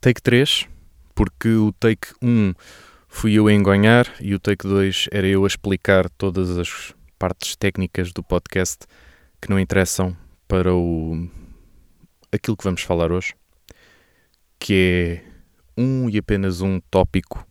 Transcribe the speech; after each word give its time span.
take 0.00 0.22
3, 0.22 0.68
porque 1.14 1.48
o 1.48 1.72
take 1.72 2.08
1 2.22 2.54
fui 3.08 3.34
eu 3.34 3.46
a 3.48 3.52
engonhar 3.52 4.06
e 4.20 4.34
o 4.34 4.38
take 4.38 4.66
2 4.66 5.08
era 5.10 5.26
eu 5.26 5.44
a 5.44 5.46
explicar 5.46 6.08
todas 6.10 6.56
as 6.56 6.94
partes 7.18 7.56
técnicas 7.56 8.12
do 8.12 8.22
podcast 8.22 8.86
que 9.40 9.50
não 9.50 9.58
interessam 9.58 10.16
para 10.46 10.74
o 10.74 11.28
aquilo 12.30 12.56
que 12.56 12.64
vamos 12.64 12.82
falar 12.82 13.10
hoje, 13.10 13.34
que 14.58 14.74
é 14.74 15.24
um 15.76 16.08
e 16.08 16.18
apenas 16.18 16.60
um 16.60 16.80
tópico, 16.90 17.46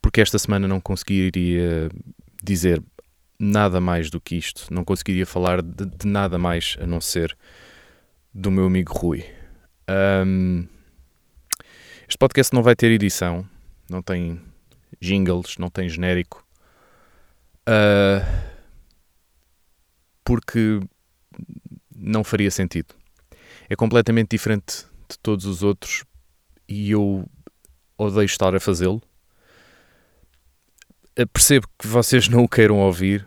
porque 0.00 0.20
esta 0.20 0.38
semana 0.38 0.66
não 0.66 0.80
conseguiria 0.80 1.88
dizer 2.42 2.82
nada 3.38 3.80
mais 3.80 4.08
do 4.08 4.20
que 4.20 4.36
isto, 4.36 4.72
não 4.72 4.84
conseguiria 4.84 5.26
falar 5.26 5.62
de, 5.62 5.84
de 5.84 6.06
nada 6.06 6.38
mais 6.38 6.76
a 6.80 6.86
não 6.86 7.00
ser 7.00 7.36
do 8.32 8.50
meu 8.50 8.66
amigo 8.66 8.92
Rui. 8.92 9.24
Um, 9.88 10.66
este 12.08 12.18
podcast 12.18 12.54
não 12.54 12.62
vai 12.62 12.76
ter 12.76 12.90
edição, 12.92 13.48
não 13.90 14.00
tem 14.00 14.40
jingles, 15.00 15.56
não 15.58 15.68
tem 15.68 15.88
genérico. 15.88 16.46
Uh, 17.68 18.24
porque 20.24 20.80
não 21.94 22.22
faria 22.22 22.50
sentido. 22.50 22.94
É 23.68 23.74
completamente 23.74 24.30
diferente 24.30 24.86
de 25.08 25.18
todos 25.18 25.46
os 25.46 25.64
outros 25.64 26.04
e 26.68 26.92
eu 26.92 27.28
odeio 27.98 28.24
estar 28.24 28.54
a 28.54 28.60
fazê-lo. 28.60 29.02
Uh, 31.18 31.26
percebo 31.32 31.66
que 31.76 31.88
vocês 31.88 32.28
não 32.28 32.44
o 32.44 32.48
queiram 32.48 32.78
ouvir, 32.78 33.26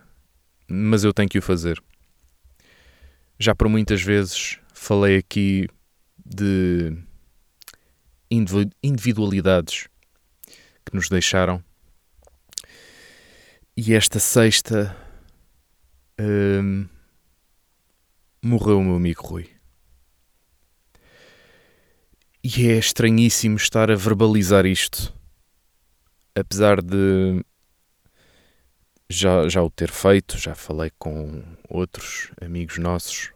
mas 0.66 1.04
eu 1.04 1.12
tenho 1.12 1.28
que 1.28 1.38
o 1.38 1.42
fazer. 1.42 1.82
Já 3.38 3.54
por 3.54 3.68
muitas 3.68 4.00
vezes 4.00 4.58
falei 4.72 5.18
aqui 5.18 5.68
de 6.24 6.96
individualidades 8.30 9.88
que 10.84 10.94
nos 10.94 11.08
deixaram. 11.08 11.62
E 13.76 13.94
esta 13.94 14.18
sexta 14.18 14.96
hum, 16.20 16.86
morreu 18.42 18.78
o 18.78 18.84
meu 18.84 18.96
amigo 18.96 19.26
Rui. 19.26 19.50
E 22.42 22.68
é 22.70 22.78
estranhíssimo 22.78 23.56
estar 23.56 23.90
a 23.90 23.94
verbalizar 23.94 24.64
isto, 24.64 25.14
apesar 26.34 26.80
de 26.80 27.44
já, 29.10 29.48
já 29.48 29.62
o 29.62 29.70
ter 29.70 29.90
feito, 29.90 30.38
já 30.38 30.54
falei 30.54 30.90
com 30.98 31.42
outros 31.68 32.30
amigos 32.40 32.78
nossos, 32.78 33.32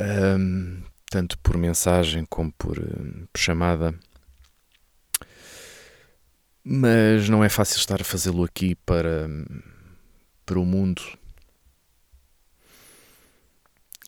um, 0.00 0.82
tanto 1.10 1.38
por 1.38 1.56
mensagem 1.56 2.24
como 2.26 2.52
por, 2.52 2.78
hum, 2.78 3.26
por 3.32 3.38
chamada. 3.38 3.94
Mas 6.62 7.28
não 7.28 7.44
é 7.44 7.48
fácil 7.48 7.78
estar 7.78 8.00
a 8.00 8.04
fazê-lo 8.04 8.44
aqui 8.44 8.74
para, 8.74 9.28
para 10.44 10.58
o 10.58 10.64
mundo 10.64 11.02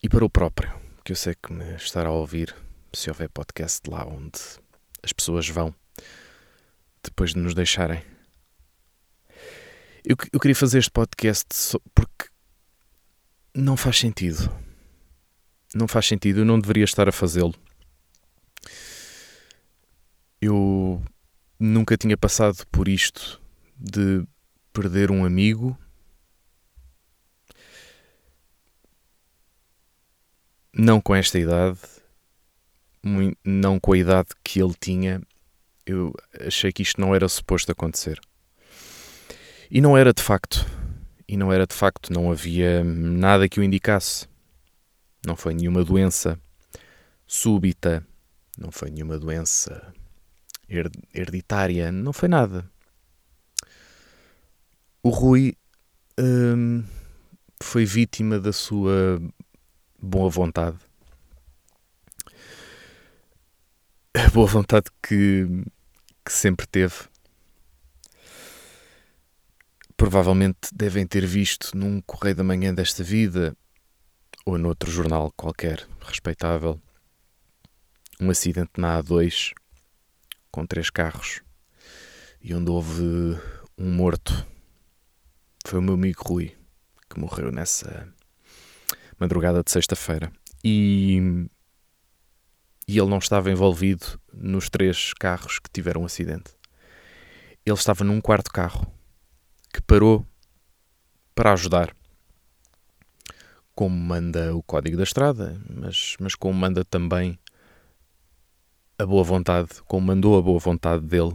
e 0.03 0.09
para 0.09 0.25
o 0.25 0.29
próprio, 0.29 0.73
que 1.03 1.11
eu 1.11 1.15
sei 1.15 1.35
que 1.35 1.53
me 1.53 1.75
estará 1.75 2.09
a 2.09 2.13
ouvir 2.13 2.55
se 2.93 3.09
houver 3.09 3.29
podcast 3.29 3.89
lá 3.89 4.05
onde 4.05 4.39
as 5.03 5.13
pessoas 5.13 5.47
vão 5.47 5.73
depois 7.03 7.33
de 7.33 7.39
nos 7.39 7.53
deixarem. 7.53 8.03
Eu, 10.03 10.15
eu 10.31 10.39
queria 10.39 10.55
fazer 10.55 10.79
este 10.79 10.91
podcast 10.91 11.77
porque 11.93 12.25
não 13.53 13.77
faz 13.77 13.99
sentido. 13.99 14.68
Não 15.73 15.87
faz 15.87 16.07
sentido, 16.07 16.39
eu 16.39 16.45
não 16.45 16.59
deveria 16.59 16.83
estar 16.83 17.07
a 17.07 17.11
fazê-lo. 17.11 17.53
Eu 20.41 21.03
nunca 21.59 21.97
tinha 21.97 22.17
passado 22.17 22.65
por 22.71 22.87
isto 22.87 23.41
de 23.77 24.25
perder 24.73 25.11
um 25.11 25.25
amigo. 25.25 25.77
Não 30.73 31.01
com 31.01 31.13
esta 31.13 31.37
idade, 31.37 31.79
não 33.43 33.79
com 33.79 33.93
a 33.93 33.97
idade 33.97 34.29
que 34.43 34.61
ele 34.61 34.73
tinha, 34.79 35.21
eu 35.85 36.13
achei 36.39 36.71
que 36.71 36.83
isto 36.83 37.01
não 37.01 37.13
era 37.13 37.27
suposto 37.27 37.71
acontecer. 37.71 38.19
E 39.69 39.81
não 39.81 39.97
era 39.97 40.13
de 40.13 40.21
facto. 40.21 40.65
E 41.27 41.37
não 41.37 41.51
era 41.51 41.67
de 41.67 41.75
facto, 41.75 42.11
não 42.11 42.31
havia 42.31 42.83
nada 42.83 43.47
que 43.47 43.59
o 43.59 43.63
indicasse. 43.63 44.27
Não 45.25 45.35
foi 45.35 45.53
nenhuma 45.53 45.83
doença 45.83 46.39
súbita, 47.27 48.05
não 48.57 48.71
foi 48.71 48.89
nenhuma 48.89 49.17
doença 49.19 49.93
hereditária, 51.13 51.91
não 51.91 52.13
foi 52.13 52.29
nada. 52.29 52.69
O 55.03 55.09
Rui 55.09 55.55
hum, 56.19 56.83
foi 57.61 57.85
vítima 57.85 58.39
da 58.39 58.51
sua 58.53 59.21
boa 60.01 60.29
vontade. 60.29 60.77
A 64.13 64.29
boa 64.29 64.47
vontade 64.47 64.87
que, 65.01 65.45
que 66.25 66.31
sempre 66.31 66.65
teve. 66.67 66.95
Provavelmente 69.95 70.69
devem 70.73 71.05
ter 71.05 71.25
visto 71.25 71.77
num 71.77 72.01
Correio 72.01 72.35
da 72.35 72.43
Manhã 72.43 72.73
desta 72.73 73.03
vida 73.03 73.55
ou 74.45 74.57
noutro 74.57 74.91
jornal 74.91 75.31
qualquer 75.35 75.87
respeitável 76.01 76.79
um 78.19 78.29
acidente 78.29 78.71
na 78.77 79.01
A2 79.01 79.53
com 80.51 80.65
três 80.65 80.89
carros 80.89 81.41
e 82.41 82.53
onde 82.53 82.69
houve 82.69 83.39
um 83.77 83.91
morto. 83.91 84.45
Foi 85.65 85.79
o 85.79 85.81
meu 85.81 85.93
amigo 85.93 86.23
Rui 86.23 86.55
que 87.09 87.19
morreu 87.19 87.51
nessa 87.51 88.13
madrugada 89.19 89.63
de 89.63 89.71
sexta-feira. 89.71 90.31
E, 90.63 91.47
e 92.87 92.97
ele 92.97 93.09
não 93.09 93.17
estava 93.17 93.51
envolvido 93.51 94.19
nos 94.33 94.69
três 94.69 95.13
carros 95.13 95.59
que 95.59 95.69
tiveram 95.71 96.01
um 96.01 96.05
acidente. 96.05 96.51
Ele 97.65 97.75
estava 97.75 98.03
num 98.03 98.21
quarto 98.21 98.51
carro 98.51 98.91
que 99.73 99.81
parou 99.81 100.25
para 101.35 101.53
ajudar. 101.53 101.95
Como 103.79 103.95
manda 103.95 104.53
o 104.53 104.61
código 104.61 104.97
da 104.97 105.03
estrada, 105.03 105.57
mas, 105.73 106.17
mas 106.19 106.35
como 106.35 106.53
manda 106.53 106.83
também 106.83 107.39
a 108.97 109.05
boa 109.05 109.23
vontade, 109.23 109.69
como 109.85 110.07
mandou 110.07 110.37
a 110.37 110.41
boa 110.41 110.59
vontade 110.59 111.05
dele, 111.05 111.33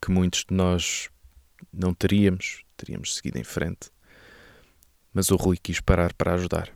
que 0.00 0.10
muitos 0.10 0.46
de 0.48 0.54
nós 0.54 1.10
não 1.70 1.92
teríamos, 1.92 2.64
teríamos 2.78 3.14
seguido 3.14 3.36
em 3.36 3.44
frente. 3.44 3.90
Mas 5.12 5.30
o 5.30 5.36
Rui 5.36 5.58
quis 5.58 5.82
parar 5.82 6.14
para 6.14 6.32
ajudar. 6.32 6.72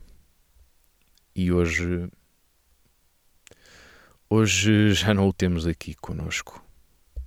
E 1.34 1.50
hoje. 1.50 2.06
Hoje 4.28 4.92
já 4.92 5.14
não 5.14 5.28
o 5.28 5.32
temos 5.32 5.66
aqui 5.66 5.94
conosco 5.94 6.62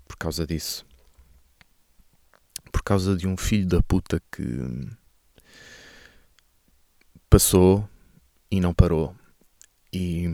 por 0.07 0.15
causa 0.15 0.45
disso. 0.45 0.85
Por 2.71 2.83
causa 2.83 3.15
de 3.17 3.27
um 3.27 3.35
filho 3.35 3.65
da 3.65 3.81
puta 3.81 4.21
que 4.31 5.00
passou 7.31 7.89
e 8.51 8.59
não 8.59 8.73
parou. 8.73 9.15
E 9.91 10.27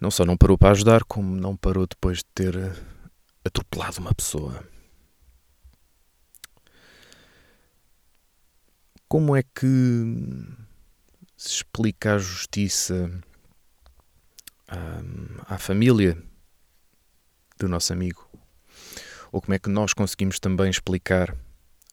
não 0.00 0.10
só 0.10 0.24
não 0.24 0.38
parou 0.38 0.56
para 0.56 0.70
ajudar, 0.70 1.04
como 1.04 1.36
não 1.36 1.54
parou 1.54 1.86
depois 1.86 2.18
de 2.18 2.24
ter 2.34 2.56
atropelado 3.44 4.00
uma 4.00 4.14
pessoa. 4.14 4.66
Como 9.06 9.36
é 9.36 9.42
que 9.42 9.66
se 11.36 11.56
explica 11.56 12.14
a 12.14 12.18
justiça 12.18 13.10
à, 14.66 15.54
à 15.56 15.58
família 15.58 16.16
do 17.58 17.68
nosso 17.68 17.92
amigo? 17.92 18.26
Ou 19.30 19.42
como 19.42 19.52
é 19.52 19.58
que 19.58 19.68
nós 19.68 19.92
conseguimos 19.92 20.40
também 20.40 20.70
explicar 20.70 21.36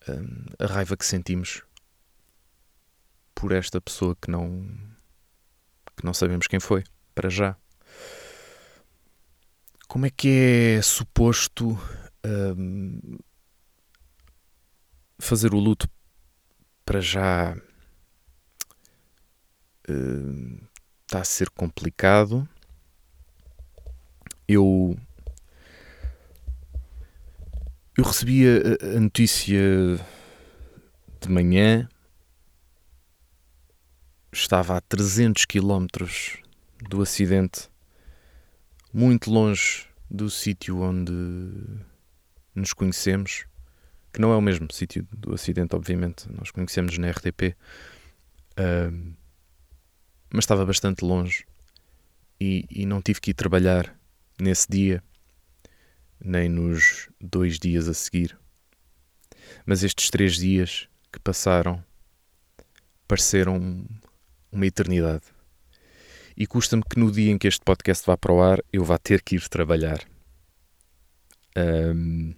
hum, 0.10 0.46
a 0.60 0.66
raiva 0.66 0.98
que 0.98 1.06
sentimos 1.06 1.64
por 3.36 3.52
esta 3.52 3.80
pessoa 3.80 4.16
que 4.16 4.32
não 4.32 4.68
que 5.96 6.06
não 6.06 6.14
sabemos 6.14 6.48
quem 6.48 6.60
foi, 6.60 6.84
para 7.16 7.30
já? 7.30 7.58
Como 9.88 10.06
é 10.06 10.12
que 10.12 10.78
é 10.78 10.82
suposto 10.82 11.80
um, 12.24 13.18
fazer 15.18 15.54
o 15.54 15.60
luto 15.60 15.90
para 16.86 17.02
já? 17.02 17.56
Está 21.04 21.22
a 21.22 21.24
ser 21.24 21.50
complicado. 21.50 22.48
Eu 24.48 24.96
eu 27.98 28.04
recebi 28.04 28.46
a, 28.48 28.96
a 28.96 29.00
notícia 29.00 29.60
de 31.20 31.30
manhã. 31.30 31.90
Estava 34.32 34.78
a 34.78 34.82
300 34.82 35.46
km 35.46 35.88
do 36.88 37.02
acidente, 37.02 37.70
muito 38.94 39.32
longe 39.32 39.88
do 40.12 40.30
sítio 40.30 40.80
onde 40.82 41.12
nos 42.54 42.72
conhecemos, 42.72 43.46
que 44.14 44.22
não 44.22 44.32
é 44.32 44.38
o 44.38 44.42
mesmo 44.42 44.68
sítio 44.72 45.08
do 45.12 45.34
acidente, 45.34 45.76
obviamente, 45.76 46.32
nós 46.32 46.52
conhecemos 46.52 46.96
na 47.00 47.10
RTP, 47.10 47.56
uh, 48.60 49.16
mas 50.32 50.44
estava 50.44 50.64
bastante 50.66 51.04
longe 51.04 51.46
e, 52.40 52.66
e 52.70 52.86
não 52.86 53.02
tive 53.02 53.20
que 53.20 53.32
ir 53.32 53.34
trabalhar 53.34 53.98
nesse 54.40 54.68
dia, 54.70 55.04
nem 56.20 56.50
nos 56.50 57.10
dois 57.20 57.60
dias 57.60 57.88
a 57.88 57.94
seguir. 57.94 58.38
Mas 59.66 59.84
estes 59.84 60.10
três 60.10 60.36
dias 60.36 60.88
que 61.12 61.20
passaram 61.20 61.84
pareceram 63.08 63.88
uma 64.52 64.66
eternidade. 64.66 65.24
E 66.36 66.46
custa-me 66.46 66.84
que 66.84 67.00
no 67.00 67.12
dia 67.12 67.32
em 67.32 67.38
que 67.38 67.48
este 67.48 67.64
podcast 67.64 68.06
vá 68.06 68.18
para 68.18 68.34
o 68.34 68.42
ar 68.42 68.64
eu 68.72 68.84
vá 68.84 68.98
ter 68.98 69.22
que 69.22 69.36
ir 69.36 69.48
trabalhar. 69.48 70.06
Um, 71.58 72.30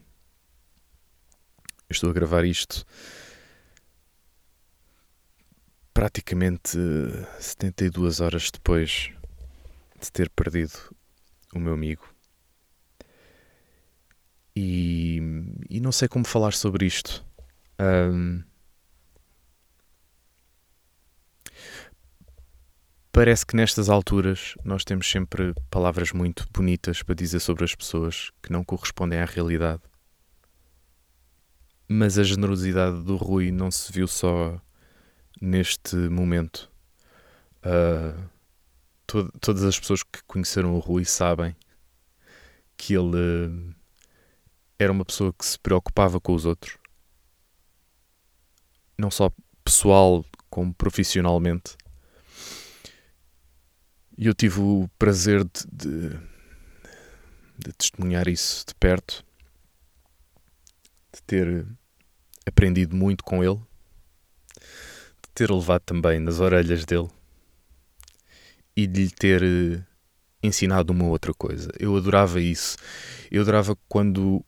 eu 1.89 1.93
estou 1.93 2.09
a 2.09 2.13
gravar 2.13 2.45
isto 2.45 2.85
praticamente 5.93 6.77
72 7.39 8.21
horas 8.21 8.49
depois 8.49 9.11
de 9.99 10.09
ter 10.09 10.29
perdido 10.29 10.95
o 11.53 11.59
meu 11.59 11.73
amigo. 11.73 12.08
E, 14.61 15.21
e 15.69 15.79
não 15.79 15.89
sei 15.89 16.09
como 16.09 16.27
falar 16.27 16.51
sobre 16.51 16.85
isto. 16.85 17.25
Um, 17.79 18.43
parece 23.09 23.45
que 23.45 23.55
nestas 23.55 23.87
alturas 23.87 24.55
nós 24.65 24.83
temos 24.83 25.09
sempre 25.09 25.53
palavras 25.71 26.11
muito 26.11 26.45
bonitas 26.51 27.01
para 27.01 27.15
dizer 27.15 27.39
sobre 27.39 27.63
as 27.63 27.73
pessoas 27.73 28.31
que 28.43 28.51
não 28.51 28.61
correspondem 28.65 29.19
à 29.19 29.23
realidade. 29.23 29.81
Mas 31.87 32.19
a 32.19 32.23
generosidade 32.23 33.01
do 33.01 33.15
Rui 33.15 33.53
não 33.53 33.71
se 33.71 33.93
viu 33.93 34.09
só 34.09 34.61
neste 35.39 35.95
momento. 35.95 36.69
Uh, 37.63 38.29
to 39.07 39.31
todas 39.39 39.63
as 39.63 39.79
pessoas 39.79 40.03
que 40.03 40.21
conheceram 40.27 40.75
o 40.75 40.79
Rui 40.79 41.05
sabem 41.05 41.55
que 42.75 42.93
ele 42.93 43.73
era 44.79 44.91
uma 44.93 45.03
pessoa 45.03 45.33
que 45.33 45.45
se 45.45 45.59
preocupava 45.59 46.21
com 46.21 46.33
os 46.33 46.45
outros, 46.45 46.77
não 48.97 49.11
só 49.11 49.29
pessoal 49.63 50.25
como 50.49 50.73
profissionalmente. 50.73 51.77
E 54.17 54.25
eu 54.25 54.33
tive 54.33 54.59
o 54.61 54.89
prazer 54.97 55.43
de, 55.43 55.65
de, 55.71 56.09
de 57.57 57.73
testemunhar 57.77 58.27
isso 58.27 58.65
de 58.67 58.73
perto, 58.75 59.23
de 61.13 61.21
ter 61.23 61.65
aprendido 62.45 62.95
muito 62.95 63.23
com 63.23 63.43
ele, 63.43 63.59
de 64.55 65.29
ter 65.33 65.51
levado 65.51 65.81
também 65.81 66.19
nas 66.19 66.39
orelhas 66.39 66.85
dele 66.85 67.09
e 68.75 68.87
de 68.87 69.03
lhe 69.03 69.11
ter 69.11 69.43
eh, 69.43 69.83
ensinado 70.41 70.91
uma 70.91 71.05
outra 71.05 71.33
coisa. 71.33 71.69
Eu 71.79 71.95
adorava 71.95 72.41
isso. 72.41 72.77
Eu 73.29 73.41
adorava 73.41 73.77
quando 73.87 74.43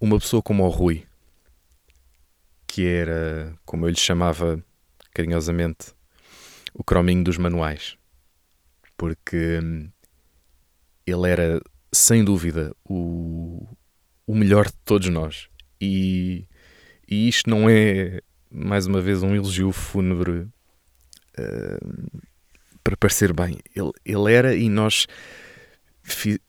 uma 0.00 0.18
pessoa 0.18 0.42
como 0.42 0.64
o 0.64 0.68
Rui, 0.68 1.04
que 2.66 2.86
era, 2.86 3.54
como 3.64 3.86
eu 3.86 3.90
lhe 3.90 3.98
chamava 3.98 4.62
carinhosamente, 5.12 5.92
o 6.74 6.84
crominho 6.84 7.24
dos 7.24 7.36
manuais, 7.36 7.96
porque 8.96 9.58
hum, 9.62 9.90
ele 11.06 11.28
era, 11.28 11.60
sem 11.92 12.24
dúvida, 12.24 12.74
o, 12.84 13.66
o 14.26 14.34
melhor 14.34 14.66
de 14.66 14.74
todos 14.84 15.08
nós. 15.08 15.48
E, 15.80 16.46
e 17.08 17.28
isto 17.28 17.48
não 17.48 17.68
é, 17.68 18.20
mais 18.50 18.86
uma 18.86 19.00
vez, 19.00 19.22
um 19.22 19.34
elogio 19.34 19.72
fúnebre 19.72 20.48
uh, 21.38 22.20
para 22.84 22.96
parecer 22.96 23.32
bem. 23.32 23.58
Ele, 23.74 23.92
ele 24.04 24.32
era 24.32 24.54
e 24.54 24.68
nós. 24.68 25.06
Fi, 26.02 26.40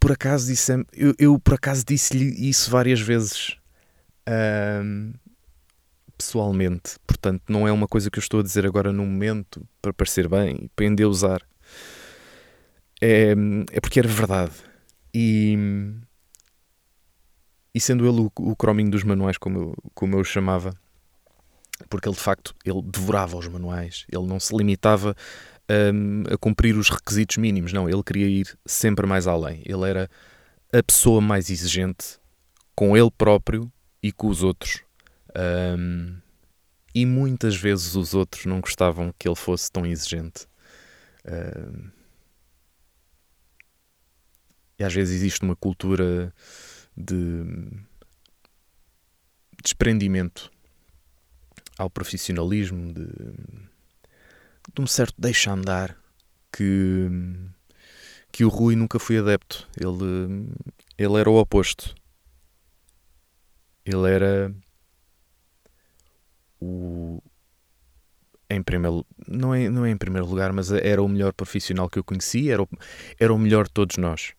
por 0.00 0.12
acaso 0.12 0.46
disse 0.46 0.72
eu, 0.92 1.14
eu 1.18 1.38
por 1.38 1.54
acaso 1.54 1.84
disse-lhe 1.86 2.48
isso 2.48 2.70
várias 2.70 3.00
vezes 3.00 3.56
uh, 4.28 5.12
pessoalmente. 6.16 6.96
Portanto 7.06 7.42
não 7.48 7.66
é 7.66 7.72
uma 7.72 7.88
coisa 7.88 8.10
que 8.10 8.18
eu 8.18 8.22
estou 8.22 8.40
a 8.40 8.42
dizer 8.42 8.66
agora 8.66 8.92
no 8.92 9.04
momento 9.04 9.66
para 9.82 9.92
parecer 9.92 10.28
bem 10.28 10.64
e 10.64 10.68
para 10.68 10.86
endeusar 10.86 11.42
é, 13.00 13.34
é 13.72 13.80
porque 13.80 13.98
era 13.98 14.08
verdade. 14.08 14.52
E, 15.14 15.56
e 17.74 17.80
sendo 17.80 18.06
ele 18.06 18.20
o, 18.20 18.32
o 18.36 18.56
crominho 18.56 18.90
dos 18.90 19.04
manuais, 19.04 19.38
como 19.38 19.58
eu, 19.58 19.74
como 19.94 20.16
eu 20.16 20.20
o 20.20 20.24
chamava, 20.24 20.74
porque 21.88 22.08
ele 22.08 22.16
de 22.16 22.22
facto 22.22 22.54
ele 22.64 22.82
devorava 22.82 23.36
os 23.36 23.48
manuais, 23.48 24.04
ele 24.10 24.26
não 24.26 24.40
se 24.40 24.54
limitava 24.56 25.14
um, 25.70 26.22
a 26.32 26.36
cumprir 26.38 26.76
os 26.76 26.88
requisitos 26.88 27.36
mínimos, 27.36 27.72
não, 27.72 27.88
ele 27.88 28.02
queria 28.02 28.26
ir 28.26 28.58
sempre 28.66 29.06
mais 29.06 29.26
além. 29.26 29.62
Ele 29.64 29.88
era 29.88 30.10
a 30.72 30.82
pessoa 30.82 31.20
mais 31.20 31.50
exigente 31.50 32.18
com 32.74 32.96
ele 32.96 33.10
próprio 33.10 33.70
e 34.02 34.12
com 34.12 34.28
os 34.28 34.42
outros. 34.42 34.82
Um, 35.36 36.16
e 36.94 37.04
muitas 37.04 37.56
vezes 37.56 37.94
os 37.94 38.14
outros 38.14 38.46
não 38.46 38.60
gostavam 38.60 39.12
que 39.18 39.28
ele 39.28 39.36
fosse 39.36 39.70
tão 39.70 39.84
exigente. 39.86 40.46
Um, 41.26 41.90
e 44.78 44.84
às 44.84 44.94
vezes 44.94 45.16
existe 45.16 45.42
uma 45.42 45.56
cultura 45.56 46.32
de 46.96 47.44
desprendimento 49.62 50.50
ao 51.76 51.90
profissionalismo, 51.90 52.92
de, 52.92 53.06
de 54.74 54.80
um 54.80 54.86
certo 54.86 55.14
deixa 55.18 55.52
andar 55.52 55.96
que, 56.52 57.08
que 58.30 58.44
o 58.44 58.48
Rui 58.48 58.76
nunca 58.76 58.98
foi 58.98 59.18
adepto. 59.18 59.68
Ele, 59.76 60.48
ele 60.96 61.18
era 61.18 61.30
o 61.30 61.38
oposto. 61.38 61.94
Ele 63.84 64.10
era 64.10 64.54
o 66.60 67.22
em 68.50 68.62
primeiro 68.62 69.04
não 69.26 69.54
é, 69.54 69.68
não 69.68 69.84
é 69.84 69.90
em 69.90 69.96
primeiro 69.96 70.26
lugar, 70.26 70.52
mas 70.52 70.70
era 70.70 71.02
o 71.02 71.08
melhor 71.08 71.32
profissional 71.32 71.88
que 71.88 71.98
eu 71.98 72.04
conhecia, 72.04 72.54
era 72.54 72.62
o, 72.62 72.68
era 73.20 73.32
o 73.32 73.38
melhor 73.38 73.66
de 73.66 73.72
todos 73.72 73.96
nós. 73.98 74.32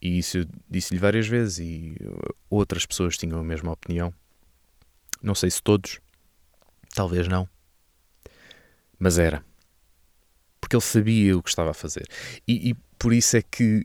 E 0.00 0.18
isso 0.18 0.38
eu 0.38 0.46
disse-lhe 0.68 0.98
várias 0.98 1.26
vezes 1.26 1.58
e 1.58 1.96
outras 2.48 2.86
pessoas 2.86 3.16
tinham 3.16 3.38
a 3.38 3.44
mesma 3.44 3.72
opinião. 3.72 4.12
Não 5.22 5.34
sei 5.34 5.50
se 5.50 5.62
todos, 5.62 6.00
talvez 6.94 7.28
não. 7.28 7.48
Mas 8.98 9.18
era. 9.18 9.44
Porque 10.64 10.76
ele 10.76 10.82
sabia 10.82 11.36
o 11.36 11.42
que 11.42 11.50
estava 11.50 11.72
a 11.72 11.74
fazer. 11.74 12.06
E, 12.48 12.70
e 12.70 12.74
por 12.98 13.12
isso 13.12 13.36
é 13.36 13.42
que 13.42 13.84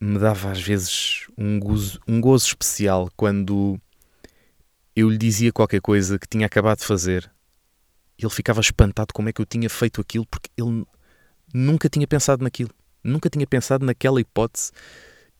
me 0.00 0.18
dava 0.18 0.50
às 0.50 0.58
vezes 0.58 1.26
um 1.36 1.60
gozo, 1.60 2.00
um 2.08 2.18
gozo 2.18 2.46
especial 2.46 3.10
quando 3.14 3.78
eu 4.96 5.10
lhe 5.10 5.18
dizia 5.18 5.52
qualquer 5.52 5.82
coisa 5.82 6.18
que 6.18 6.26
tinha 6.26 6.46
acabado 6.46 6.78
de 6.78 6.86
fazer. 6.86 7.30
Ele 8.18 8.30
ficava 8.30 8.62
espantado 8.62 9.12
como 9.12 9.28
é 9.28 9.34
que 9.34 9.42
eu 9.42 9.44
tinha 9.44 9.68
feito 9.68 10.00
aquilo, 10.00 10.24
porque 10.24 10.48
ele 10.56 10.86
nunca 11.52 11.90
tinha 11.90 12.06
pensado 12.06 12.42
naquilo. 12.42 12.70
Nunca 13.04 13.28
tinha 13.28 13.46
pensado 13.46 13.84
naquela 13.84 14.18
hipótese 14.18 14.72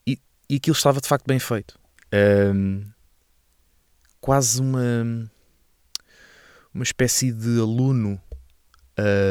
e 0.07 0.57
aquilo 0.57 0.77
estava 0.77 1.01
de 1.01 1.09
facto 1.09 1.27
bem 1.27 1.39
feito. 1.39 1.79
Um, 2.55 2.85
quase 4.21 4.61
uma, 4.61 5.31
uma 6.75 6.85
espécie 6.85 7.33
de 7.33 7.59
aluno 7.59 8.21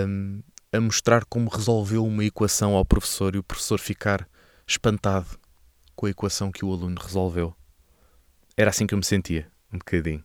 um, 0.08 0.42
a 0.72 0.80
mostrar 0.80 1.25
como 1.25 1.50
resolveu 1.50 2.06
uma 2.06 2.24
equação 2.24 2.75
ao 2.75 2.86
professor 2.86 3.36
e 3.36 3.38
o 3.38 3.44
professor 3.44 3.80
ficar 3.80 4.28
espantado 4.66 5.28
com 5.96 6.06
a 6.06 6.10
equação 6.10 6.51
que 6.51 6.63
o 6.63 6.72
aluno 6.72 7.00
resolveu. 7.00 7.54
Era 8.56 8.70
assim 8.70 8.88
que 8.88 8.94
eu 8.94 8.98
me 8.98 9.06
sentia, 9.06 9.51
um 9.72 9.78
bocadinho. 9.78 10.24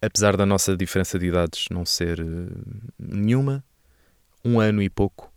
Apesar 0.00 0.36
da 0.36 0.46
nossa 0.46 0.76
diferença 0.76 1.18
de 1.18 1.26
idades 1.26 1.66
não 1.70 1.84
ser 1.84 2.20
uh, 2.20 2.92
nenhuma, 2.98 3.64
um 4.44 4.60
ano 4.60 4.80
e 4.80 4.88
pouco. 4.88 5.32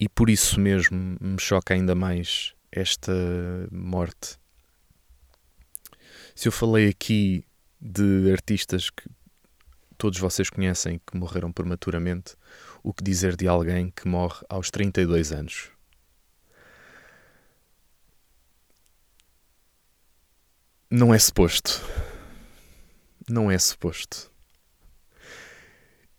E 0.00 0.08
por 0.08 0.28
isso 0.28 0.60
mesmo 0.60 1.16
me 1.20 1.40
choca 1.40 1.74
ainda 1.74 1.94
mais 1.94 2.54
esta 2.72 3.12
morte. 3.70 4.36
Se 6.34 6.48
eu 6.48 6.52
falei 6.52 6.88
aqui 6.88 7.44
de 7.80 8.30
artistas 8.32 8.90
que 8.90 9.08
todos 9.96 10.18
vocês 10.18 10.50
conhecem 10.50 11.00
que 11.06 11.16
morreram 11.16 11.52
prematuramente, 11.52 12.36
o 12.82 12.92
que 12.92 13.02
dizer 13.02 13.36
de 13.36 13.48
alguém 13.48 13.90
que 13.90 14.06
morre 14.06 14.44
aos 14.48 14.70
32 14.70 15.32
anos? 15.32 15.70
Não 20.90 21.12
é 21.12 21.18
suposto. 21.18 21.84
Não 23.28 23.50
é 23.50 23.58
suposto. 23.58 24.30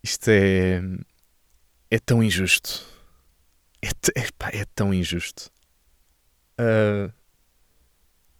Isto 0.02 0.28
é. 0.28 0.82
É 1.90 1.98
tão 1.98 2.22
injusto. 2.22 2.86
É, 3.82 3.88
é, 4.60 4.64
tão 4.74 4.92
injusto. 4.92 5.50
Uh, 6.60 7.12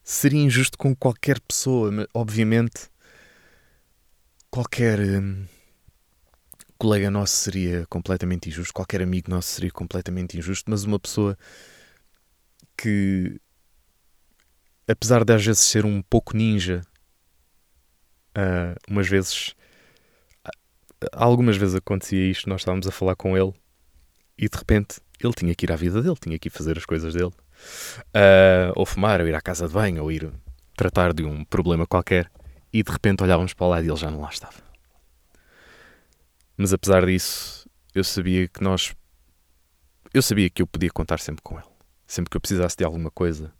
seria 0.04 0.40
injusto 0.40 0.76
com 0.76 0.94
qualquer 0.94 1.40
pessoa, 1.40 2.06
obviamente. 2.12 2.90
Qualquer. 4.58 4.98
Um, 4.98 5.46
colega 6.76 7.12
nosso 7.12 7.36
seria 7.36 7.86
completamente 7.86 8.48
injusto, 8.48 8.74
qualquer 8.74 9.00
amigo 9.00 9.30
nosso 9.30 9.50
seria 9.50 9.70
completamente 9.70 10.36
injusto, 10.36 10.68
mas 10.68 10.82
uma 10.82 10.98
pessoa 10.98 11.38
que, 12.76 13.40
apesar 14.88 15.24
de 15.24 15.32
às 15.32 15.46
vezes 15.46 15.60
ser 15.60 15.84
um 15.84 16.02
pouco 16.02 16.36
ninja, 16.36 16.82
uh, 18.36 18.74
umas 18.90 19.06
vezes, 19.06 19.54
algumas 21.12 21.56
vezes 21.56 21.76
acontecia 21.76 22.28
isto, 22.28 22.48
nós 22.48 22.62
estávamos 22.62 22.88
a 22.88 22.90
falar 22.90 23.14
com 23.14 23.38
ele 23.38 23.54
e 24.36 24.48
de 24.48 24.58
repente 24.58 25.00
ele 25.22 25.34
tinha 25.34 25.54
que 25.54 25.66
ir 25.66 25.72
à 25.72 25.76
vida 25.76 26.02
dele, 26.02 26.16
tinha 26.20 26.36
que 26.36 26.48
ir 26.48 26.50
fazer 26.50 26.76
as 26.76 26.84
coisas 26.84 27.14
dele, 27.14 27.30
uh, 27.30 28.72
ou 28.74 28.84
fumar, 28.84 29.20
ou 29.20 29.28
ir 29.28 29.36
à 29.36 29.40
casa 29.40 29.68
de 29.68 29.74
banho, 29.74 30.02
ou 30.02 30.10
ir 30.10 30.28
tratar 30.76 31.14
de 31.14 31.22
um 31.22 31.44
problema 31.44 31.86
qualquer, 31.86 32.28
e 32.72 32.82
de 32.82 32.90
repente 32.90 33.22
olhávamos 33.22 33.54
para 33.54 33.66
lado 33.66 33.84
e 33.84 33.88
ele 33.88 33.96
já 33.96 34.10
não 34.10 34.20
lá 34.20 34.28
estava. 34.28 34.68
Mas 36.56 36.72
apesar 36.72 37.06
disso, 37.06 37.68
eu 37.94 38.02
sabia 38.02 38.48
que 38.48 38.62
nós. 38.62 38.94
Eu 40.12 40.22
sabia 40.22 40.50
que 40.50 40.60
eu 40.60 40.66
podia 40.66 40.90
contar 40.90 41.20
sempre 41.20 41.42
com 41.42 41.56
ele. 41.56 41.68
Sempre 42.06 42.30
que 42.30 42.36
eu 42.36 42.40
precisasse 42.40 42.76
de 42.76 42.84
alguma 42.84 43.10
coisa, 43.10 43.52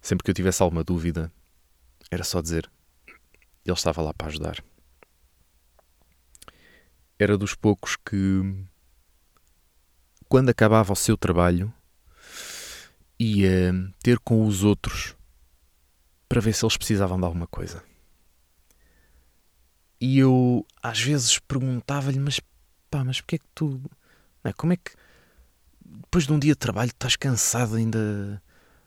sempre 0.00 0.24
que 0.24 0.30
eu 0.30 0.34
tivesse 0.34 0.62
alguma 0.62 0.82
dúvida, 0.82 1.32
era 2.10 2.24
só 2.24 2.42
dizer. 2.42 2.70
Ele 3.64 3.74
estava 3.74 4.02
lá 4.02 4.12
para 4.12 4.26
ajudar. 4.26 4.62
Era 7.18 7.38
dos 7.38 7.54
poucos 7.54 7.96
que, 7.96 8.66
quando 10.28 10.48
acabava 10.48 10.92
o 10.92 10.96
seu 10.96 11.16
trabalho, 11.16 11.72
ia 13.18 13.72
ter 14.02 14.18
com 14.18 14.44
os 14.44 14.64
outros 14.64 15.16
para 16.28 16.40
ver 16.40 16.52
se 16.52 16.64
eles 16.64 16.76
precisavam 16.76 17.18
de 17.18 17.24
alguma 17.24 17.46
coisa. 17.46 17.82
E 20.02 20.18
eu 20.18 20.66
às 20.82 21.00
vezes 21.00 21.38
perguntava-lhe, 21.38 22.18
mas 22.18 22.40
pá, 22.90 23.04
mas 23.04 23.20
porquê 23.20 23.36
é 23.36 23.38
que 23.38 23.44
tu. 23.54 23.80
É, 24.42 24.52
como 24.52 24.72
é 24.72 24.76
que 24.76 24.90
depois 25.80 26.26
de 26.26 26.32
um 26.32 26.40
dia 26.40 26.54
de 26.54 26.58
trabalho 26.58 26.88
estás 26.88 27.14
cansado 27.14 27.76
ainda 27.76 28.42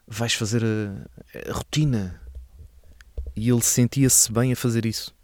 vais 0.05 0.33
fazer 0.33 0.61
a, 0.61 1.49
a 1.49 1.53
rotina? 1.53 2.21
E 3.33 3.49
ele 3.49 3.61
sentia-se 3.61 4.29
bem 4.29 4.51
a 4.51 4.57
fazer 4.57 4.85
isso. 4.85 5.15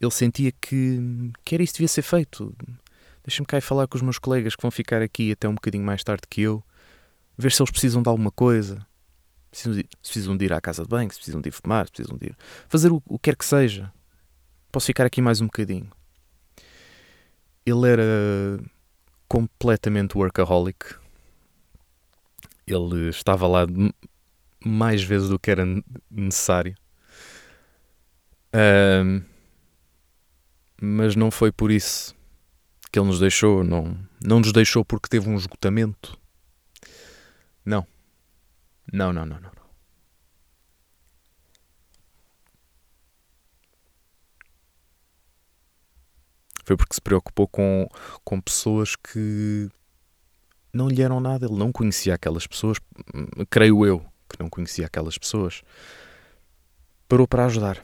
Ele 0.00 0.10
sentia 0.10 0.50
que, 0.50 1.30
que 1.44 1.54
era 1.54 1.62
isso 1.62 1.74
que 1.74 1.80
devia 1.80 1.88
ser 1.88 2.00
feito. 2.00 2.56
Deixa-me 3.22 3.46
cá 3.46 3.58
ir 3.58 3.60
falar 3.60 3.86
com 3.86 3.96
os 3.98 4.02
meus 4.02 4.18
colegas 4.18 4.56
que 4.56 4.62
vão 4.62 4.70
ficar 4.70 5.02
aqui 5.02 5.32
até 5.32 5.46
um 5.46 5.54
bocadinho 5.54 5.84
mais 5.84 6.02
tarde 6.02 6.22
que 6.30 6.40
eu, 6.40 6.64
ver 7.36 7.52
se 7.52 7.60
eles 7.60 7.70
precisam 7.70 8.02
de 8.02 8.08
alguma 8.08 8.30
coisa. 8.30 8.86
Se 9.52 9.68
precisam 10.00 10.34
de 10.34 10.46
ir 10.46 10.52
à 10.54 10.62
casa 10.62 10.82
de 10.82 10.88
banho, 10.88 11.10
se 11.10 11.18
precisam 11.18 11.42
de 11.42 11.50
ir 11.50 11.52
fumar, 11.52 11.84
se 11.84 11.92
precisam 11.92 12.16
de 12.16 12.28
ir 12.28 12.36
fazer 12.70 12.90
o, 12.90 13.02
o 13.06 13.18
que 13.18 13.24
quer 13.24 13.36
que 13.36 13.44
seja. 13.44 13.92
Posso 14.72 14.86
ficar 14.86 15.04
aqui 15.04 15.20
mais 15.20 15.42
um 15.42 15.44
bocadinho. 15.44 15.90
Ele 17.66 17.90
era 17.90 18.58
completamente 19.28 20.16
workaholic. 20.16 20.94
Ele 22.66 23.10
estava 23.10 23.46
lá 23.46 23.66
mais 24.64 25.02
vezes 25.02 25.28
do 25.28 25.38
que 25.38 25.50
era 25.50 25.64
necessário. 26.10 26.74
Um, 28.54 29.22
mas 30.80 31.14
não 31.14 31.30
foi 31.30 31.52
por 31.52 31.70
isso 31.70 32.16
que 32.90 32.98
ele 32.98 33.08
nos 33.08 33.20
deixou. 33.20 33.62
Não, 33.62 33.94
não 34.24 34.40
nos 34.40 34.52
deixou 34.52 34.82
porque 34.86 35.08
teve 35.10 35.28
um 35.28 35.36
esgotamento. 35.36 36.18
Não. 37.62 37.86
Não, 38.90 39.12
não, 39.12 39.26
não, 39.26 39.38
não. 39.38 39.51
Foi 46.64 46.76
porque 46.76 46.94
se 46.94 47.00
preocupou 47.00 47.48
com, 47.48 47.88
com 48.24 48.40
pessoas 48.40 48.94
que 48.94 49.68
não 50.72 50.88
lhe 50.88 51.02
eram 51.02 51.20
nada. 51.20 51.46
Ele 51.46 51.56
não 51.56 51.72
conhecia 51.72 52.14
aquelas 52.14 52.46
pessoas, 52.46 52.78
creio 53.50 53.84
eu 53.84 54.00
que 54.28 54.40
não 54.40 54.48
conhecia 54.48 54.86
aquelas 54.86 55.18
pessoas. 55.18 55.62
Parou 57.08 57.26
para 57.26 57.46
ajudar. 57.46 57.82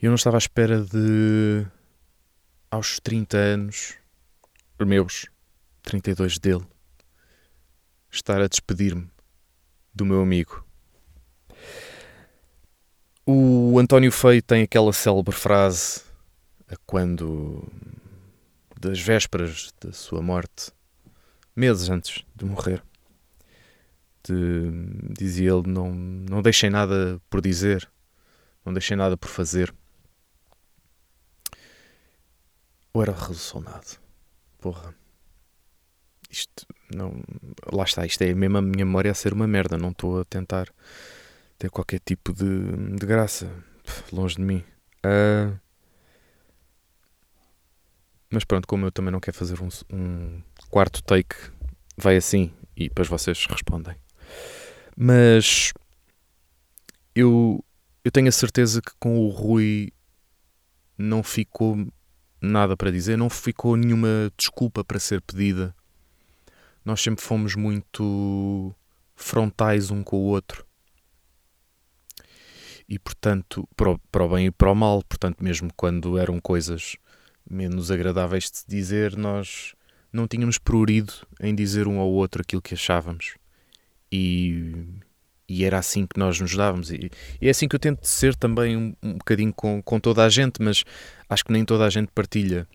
Eu 0.00 0.10
não 0.10 0.14
estava 0.14 0.36
à 0.36 0.38
espera 0.38 0.82
de, 0.82 1.66
aos 2.70 2.98
30 3.00 3.36
anos, 3.36 3.94
meus, 4.78 5.26
32 5.82 6.38
dele, 6.38 6.66
estar 8.10 8.40
a 8.40 8.48
despedir-me 8.48 9.10
do 9.94 10.06
meu 10.06 10.22
amigo 10.22 10.64
o 13.30 13.78
António 13.78 14.10
Feio 14.10 14.42
tem 14.42 14.62
aquela 14.62 14.92
célebre 14.92 15.34
frase 15.34 16.02
quando, 16.86 17.66
das 18.78 19.00
vésperas 19.00 19.72
da 19.80 19.92
sua 19.92 20.20
morte, 20.20 20.72
meses 21.54 21.88
antes 21.88 22.24
de 22.34 22.44
morrer, 22.44 22.82
de, 24.24 24.70
dizia 25.12 25.52
ele: 25.52 25.68
não, 25.68 25.92
não 25.92 26.42
deixem 26.42 26.70
nada 26.70 27.20
por 27.28 27.40
dizer, 27.40 27.88
não 28.64 28.72
deixem 28.72 28.96
nada 28.96 29.16
por 29.16 29.28
fazer. 29.28 29.72
Ou 32.92 33.02
era 33.02 33.12
resolucionado? 33.12 33.98
Porra. 34.58 34.94
Isto 36.28 36.66
não. 36.92 37.22
Lá 37.72 37.84
está, 37.84 38.04
isto 38.04 38.22
é 38.22 38.34
mesmo 38.34 38.58
a 38.58 38.62
minha 38.62 38.84
memória 38.84 39.10
a 39.10 39.14
ser 39.14 39.32
uma 39.32 39.46
merda. 39.46 39.78
Não 39.78 39.90
estou 39.90 40.20
a 40.20 40.24
tentar 40.24 40.68
ter 41.60 41.70
qualquer 41.70 42.00
tipo 42.00 42.32
de, 42.32 42.96
de 42.96 43.06
graça. 43.06 43.46
Longe 44.10 44.36
de 44.36 44.42
mim. 44.42 44.64
Uh, 45.04 45.58
mas 48.30 48.44
pronto, 48.44 48.66
como 48.66 48.86
eu 48.86 48.92
também 48.92 49.12
não 49.12 49.20
quero 49.20 49.36
fazer 49.36 49.60
um, 49.60 49.68
um, 49.92 50.42
quarto 50.70 51.02
take, 51.02 51.36
vai 51.96 52.16
assim 52.16 52.50
e 52.74 52.88
depois 52.88 53.08
vocês 53.08 53.46
respondem. 53.46 53.94
Mas 54.96 55.72
eu, 57.14 57.62
eu 58.04 58.10
tenho 58.10 58.28
a 58.28 58.32
certeza 58.32 58.80
que 58.80 58.92
com 58.98 59.18
o 59.18 59.28
Rui 59.28 59.92
não 60.96 61.22
ficou 61.22 61.86
nada 62.40 62.74
para 62.74 62.90
dizer, 62.90 63.18
não 63.18 63.28
ficou 63.28 63.76
nenhuma 63.76 64.32
desculpa 64.34 64.82
para 64.82 64.98
ser 64.98 65.20
pedida. 65.20 65.74
Nós 66.82 67.02
sempre 67.02 67.22
fomos 67.22 67.54
muito 67.54 68.74
frontais 69.14 69.90
um 69.90 70.02
com 70.02 70.16
o 70.16 70.24
outro 70.24 70.69
e, 72.90 72.98
portanto, 72.98 73.68
para 73.76 74.24
o, 74.24 74.28
bem 74.28 74.46
e 74.46 74.50
para 74.50 74.72
o 74.72 74.74
mal, 74.74 75.00
portanto, 75.04 75.44
mesmo 75.44 75.70
quando 75.76 76.18
eram 76.18 76.40
coisas 76.40 76.96
menos 77.48 77.88
agradáveis 77.88 78.50
de 78.50 78.58
se 78.58 78.64
dizer, 78.68 79.16
nós 79.16 79.74
não 80.12 80.26
tínhamos 80.26 80.58
prurido 80.58 81.12
em 81.40 81.54
dizer 81.54 81.86
um 81.86 82.00
ao 82.00 82.08
outro 82.08 82.42
aquilo 82.42 82.60
que 82.60 82.74
achávamos. 82.74 83.36
E, 84.10 84.74
e 85.48 85.64
era 85.64 85.78
assim 85.78 86.04
que 86.04 86.18
nós 86.18 86.40
nos 86.40 86.56
dávamos. 86.56 86.90
E, 86.90 87.12
e 87.40 87.46
é 87.46 87.50
assim 87.50 87.68
que 87.68 87.76
eu 87.76 87.80
tento 87.80 88.04
ser 88.04 88.34
também 88.34 88.76
um, 88.76 88.96
um 89.00 89.12
bocadinho 89.12 89.54
com, 89.54 89.80
com 89.80 90.00
toda 90.00 90.24
a 90.24 90.28
gente, 90.28 90.60
mas 90.60 90.82
acho 91.28 91.44
que 91.44 91.52
nem 91.52 91.64
toda 91.64 91.84
a 91.86 91.90
gente 91.90 92.10
partilha 92.12 92.66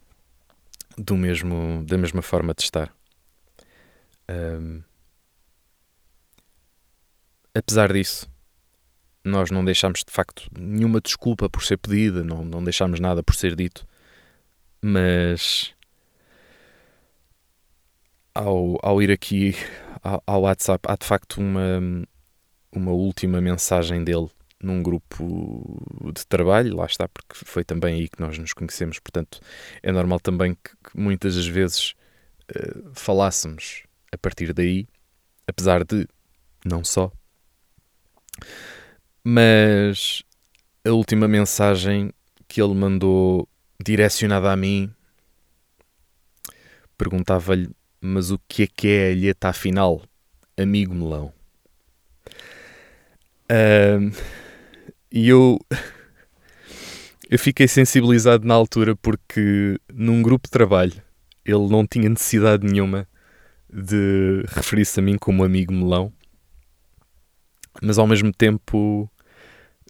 do 0.98 1.18
mesmo, 1.18 1.84
da 1.86 1.98
mesma 1.98 2.22
forma 2.22 2.54
de 2.54 2.64
estar. 2.64 2.96
Um, 4.32 4.82
apesar 7.54 7.92
disso, 7.92 8.30
nós 9.26 9.50
não 9.50 9.66
deixámos 9.66 10.04
de 10.06 10.14
facto 10.14 10.48
nenhuma 10.58 11.02
desculpa 11.02 11.50
por 11.50 11.64
ser 11.64 11.78
pedida, 11.78 12.24
não, 12.24 12.46
não 12.46 12.64
deixámos 12.64 13.00
nada 13.00 13.24
por 13.24 13.34
ser 13.34 13.56
dito, 13.56 13.86
mas 14.80 15.74
ao, 18.36 18.78
ao 18.84 19.02
ir 19.02 19.12
aqui 19.12 19.56
ao, 20.04 20.24
ao 20.28 20.42
WhatsApp 20.44 20.86
há 20.88 20.96
de 20.96 21.06
facto 21.06 21.40
uma, 21.40 22.06
uma 22.72 22.92
última 22.92 23.42
mensagem 23.42 24.04
dele 24.04 24.30
num 24.62 24.82
grupo 24.82 25.82
de 26.14 26.26
trabalho, 26.28 26.76
lá 26.76 26.86
está, 26.86 27.08
porque 27.08 27.34
foi 27.34 27.64
também 27.64 27.96
aí 27.96 28.08
que 28.08 28.22
nós 28.22 28.38
nos 28.38 28.54
conhecemos, 28.54 29.00
portanto 29.00 29.40
é 29.82 29.92
normal 29.92 30.20
também 30.20 30.54
que, 30.54 30.70
que 30.70 31.00
muitas 31.00 31.36
das 31.36 31.48
vezes 31.48 31.96
uh, 32.56 32.92
falássemos 32.94 33.84
a 34.12 34.18
partir 34.18 34.54
daí, 34.54 34.88
apesar 35.48 35.84
de 35.84 36.08
não 36.64 36.84
só 36.84 37.12
mas 39.28 40.22
a 40.86 40.92
última 40.92 41.28
mensagem 41.28 42.14
que 42.48 42.62
ele 42.62 42.76
mandou 42.76 43.50
direcionada 43.84 44.52
a 44.52 44.56
mim 44.56 44.94
perguntava-lhe: 46.96 47.72
Mas 48.00 48.30
o 48.30 48.40
que 48.48 48.64
é 48.64 48.68
que 48.68 48.88
é 48.88 49.08
a 49.08 49.12
alheta 49.12 49.50
afinal, 49.50 50.04
amigo 50.56 50.94
melão? 50.94 51.34
Uh, 53.50 54.16
e 55.12 55.28
eu. 55.28 55.60
eu 57.28 57.40
fiquei 57.40 57.68
sensibilizado 57.68 58.48
na 58.48 58.54
altura 58.54 58.96
porque 58.96 59.80
num 59.92 60.22
grupo 60.22 60.48
de 60.48 60.52
trabalho 60.52 61.02
ele 61.44 61.68
não 61.68 61.86
tinha 61.88 62.08
necessidade 62.10 62.64
nenhuma 62.64 63.08
de 63.74 64.44
referir-se 64.50 65.00
a 65.00 65.04
mim 65.04 65.18
como 65.18 65.44
amigo 65.44 65.74
melão, 65.74 66.14
mas 67.82 67.98
ao 67.98 68.06
mesmo 68.08 68.32
tempo 68.32 69.10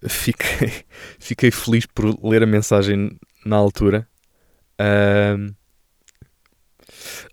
fiquei, 0.09 0.71
fiquei 1.19 1.51
feliz 1.51 1.85
por 1.85 2.05
ler 2.23 2.43
a 2.43 2.47
mensagem 2.47 3.17
na 3.45 3.55
altura. 3.55 4.07
Uh, 4.79 5.53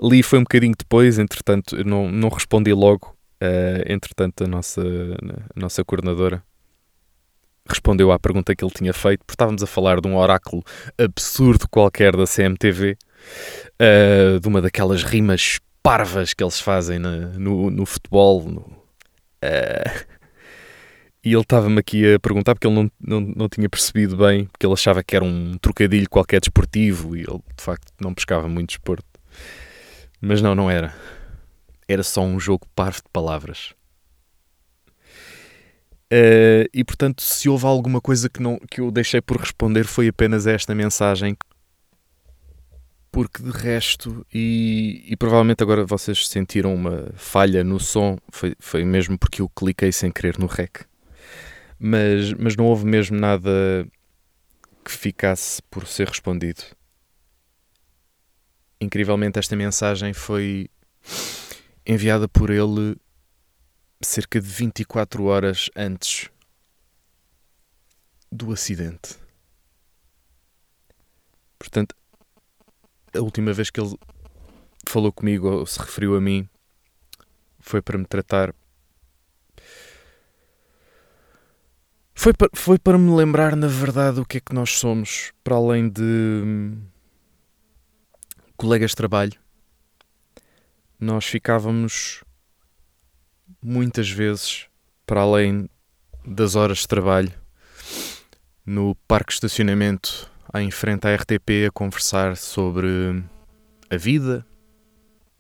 li 0.01 0.23
foi 0.23 0.39
um 0.39 0.43
bocadinho 0.43 0.75
depois, 0.79 1.19
entretanto, 1.19 1.85
não, 1.85 2.11
não 2.11 2.29
respondi 2.29 2.73
logo. 2.73 3.17
Uh, 3.43 3.83
entretanto, 3.87 4.45
a 4.45 4.47
nossa, 4.47 4.83
a 4.83 5.61
nossa 5.61 5.85
coordenadora 5.85 6.43
respondeu 7.69 8.11
à 8.13 8.19
pergunta 8.19 8.55
que 8.55 8.65
ele 8.65 8.73
tinha 8.73 8.93
feito, 8.93 9.21
porque 9.25 9.35
estávamos 9.35 9.63
a 9.63 9.67
falar 9.67 10.01
de 10.01 10.09
um 10.09 10.17
oráculo 10.17 10.63
absurdo 10.99 11.69
qualquer 11.69 12.17
da 12.17 12.27
CMTV, 12.27 12.97
uh, 13.81 14.41
de 14.41 14.49
uma 14.49 14.61
daquelas 14.61 15.03
rimas 15.03 15.61
parvas 15.83 16.35
que 16.35 16.43
eles 16.43 16.61
fazem 16.61 16.99
na, 16.99 17.17
no, 17.39 17.71
no 17.71 17.87
futebol. 17.87 18.43
No, 18.45 18.61
uh, 18.61 20.22
e 21.25 21.33
ele 21.33 21.43
estava-me 21.43 21.79
aqui 21.79 22.15
a 22.15 22.19
perguntar 22.19 22.55
porque 22.55 22.67
ele 22.67 22.75
não, 22.75 22.91
não, 23.01 23.21
não 23.21 23.49
tinha 23.49 23.69
percebido 23.69 24.17
bem, 24.17 24.47
porque 24.47 24.67
ele 24.67 24.73
achava 24.73 25.05
que 25.05 25.15
era 25.15 25.25
um 25.25 25.57
trocadilho 25.59 26.11
qualquer 26.11 26.41
desportivo 26.41 27.17
e 27.17 27.21
ele 27.21 27.41
de 27.57 27.63
facto 27.63 27.93
não 28.01 28.13
pescava 28.13 28.49
muito 28.49 28.71
desporto. 28.71 29.07
Mas 30.21 30.43
não, 30.43 30.55
não 30.55 30.69
era. 30.69 30.95
Era 31.87 32.03
só 32.03 32.23
um 32.23 32.41
jogo 32.41 32.67
parvo 32.75 32.99
de 32.99 33.09
palavras. 33.13 33.73
Uh, 36.13 36.69
e 36.75 36.85
portanto, 36.85 37.23
se 37.23 37.49
houve 37.49 37.67
alguma 37.67 38.01
coisa 38.01 38.29
que, 38.29 38.43
não, 38.43 38.59
que 38.71 38.81
eu 38.81 38.91
deixei 38.91 39.21
por 39.21 39.39
responder, 39.39 39.85
foi 39.85 40.09
apenas 40.09 40.47
esta 40.47 40.75
mensagem. 40.75 41.37
Porque 43.11 43.43
de 43.43 43.51
resto, 43.51 44.27
e, 44.33 45.05
e 45.07 45.17
provavelmente 45.17 45.63
agora 45.63 45.85
vocês 45.85 46.27
sentiram 46.27 46.75
uma 46.75 47.13
falha 47.15 47.63
no 47.63 47.79
som, 47.79 48.19
foi, 48.31 48.55
foi 48.59 48.85
mesmo 48.85 49.19
porque 49.19 49.43
eu 49.43 49.49
cliquei 49.49 49.93
sem 49.93 50.11
querer 50.11 50.39
no 50.39 50.47
REC. 50.47 50.87
Mas, 51.85 52.33
mas 52.35 52.55
não 52.55 52.67
houve 52.67 52.87
mesmo 52.87 53.19
nada 53.19 53.51
que 54.85 54.93
ficasse 54.93 55.61
por 55.63 55.85
ser 55.85 56.07
respondido. 56.07 56.63
Incrivelmente, 58.81 59.41
esta 59.41 59.57
mensagem 59.57 60.13
foi 60.13 60.71
enviada 61.85 62.29
por 62.29 62.51
ele 62.51 62.97
cerca 64.01 64.41
de 64.41 64.47
24 64.47 65.25
horas 65.25 65.71
antes 65.75 66.31
do 68.31 68.53
acidente. 68.53 69.17
Portanto, 71.59 71.97
a 73.13 73.21
última 73.21 73.53
vez 73.53 73.71
que 73.71 73.81
ele 73.81 73.99
falou 74.89 75.13
comigo 75.13 75.49
ou 75.49 75.67
se 75.67 75.81
referiu 75.81 76.17
a 76.17 76.21
mim 76.21 76.49
foi 77.59 77.83
para 77.83 77.99
me 77.99 78.05
tratar. 78.05 78.55
Foi 82.15 82.33
para, 82.33 82.49
foi 82.55 82.79
para 82.79 82.99
me 82.99 83.15
lembrar, 83.15 83.57
na 83.57 83.67
verdade, 83.67 84.21
o 84.21 84.25
que 84.25 84.39
é 84.39 84.41
que 84.41 84.55
nós 84.55 84.79
somos, 84.79 85.33
para 85.43 85.57
além 85.57 85.89
de 85.89 86.03
hum, 86.03 86.83
colegas 88.57 88.91
de 88.91 88.97
trabalho. 88.97 89.33
Nós 91.01 91.25
ficávamos 91.25 92.23
muitas 93.61 94.09
vezes, 94.11 94.67
para 95.05 95.23
além 95.23 95.69
das 96.25 96.55
horas 96.55 96.79
de 96.79 96.89
trabalho, 96.89 97.33
no 98.65 98.95
parque 99.09 99.31
de 99.31 99.35
estacionamento 99.35 100.31
em 100.55 100.71
frente 100.71 101.07
à 101.07 101.15
RTP 101.15 101.67
a 101.67 101.73
conversar 101.73 102.37
sobre 102.37 103.25
a 103.91 103.97
vida 103.97 104.47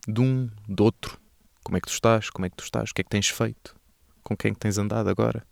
de 0.08 0.20
um, 0.20 0.50
do 0.68 0.84
outro. 0.84 1.18
Como 1.62 1.76
é 1.76 1.80
que 1.80 1.86
tu 1.86 1.92
estás? 1.92 2.28
Como 2.30 2.44
é 2.44 2.50
que 2.50 2.56
tu 2.56 2.64
estás? 2.64 2.90
O 2.90 2.94
que 2.94 3.02
é 3.02 3.04
que 3.04 3.10
tens 3.10 3.28
feito? 3.28 3.76
Com 4.22 4.36
quem 4.36 4.50
é 4.50 4.54
que 4.54 4.60
tens 4.60 4.78
andado 4.78 5.08
agora? 5.08 5.46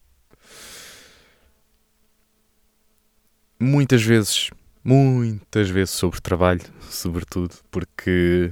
Muitas 3.63 4.03
vezes, 4.03 4.49
muitas 4.83 5.69
vezes 5.69 5.91
sobre 5.91 6.19
trabalho, 6.19 6.63
sobretudo, 6.89 7.55
porque 7.71 8.51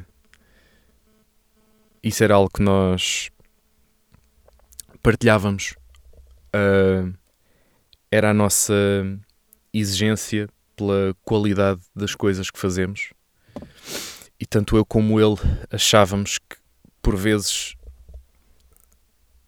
isso 2.02 2.22
era 2.22 2.34
algo 2.34 2.50
que 2.52 2.60
nós 2.60 3.30
partilhávamos. 5.02 5.74
Uh, 6.54 7.16
era 8.10 8.30
a 8.30 8.34
nossa 8.34 8.74
exigência 9.72 10.46
pela 10.76 11.14
qualidade 11.24 11.80
das 11.96 12.14
coisas 12.14 12.50
que 12.50 12.58
fazemos. 12.58 13.14
E 14.38 14.44
tanto 14.44 14.76
eu 14.76 14.84
como 14.84 15.18
ele 15.18 15.36
achávamos 15.70 16.38
que, 16.38 16.56
por 17.00 17.16
vezes, 17.16 17.74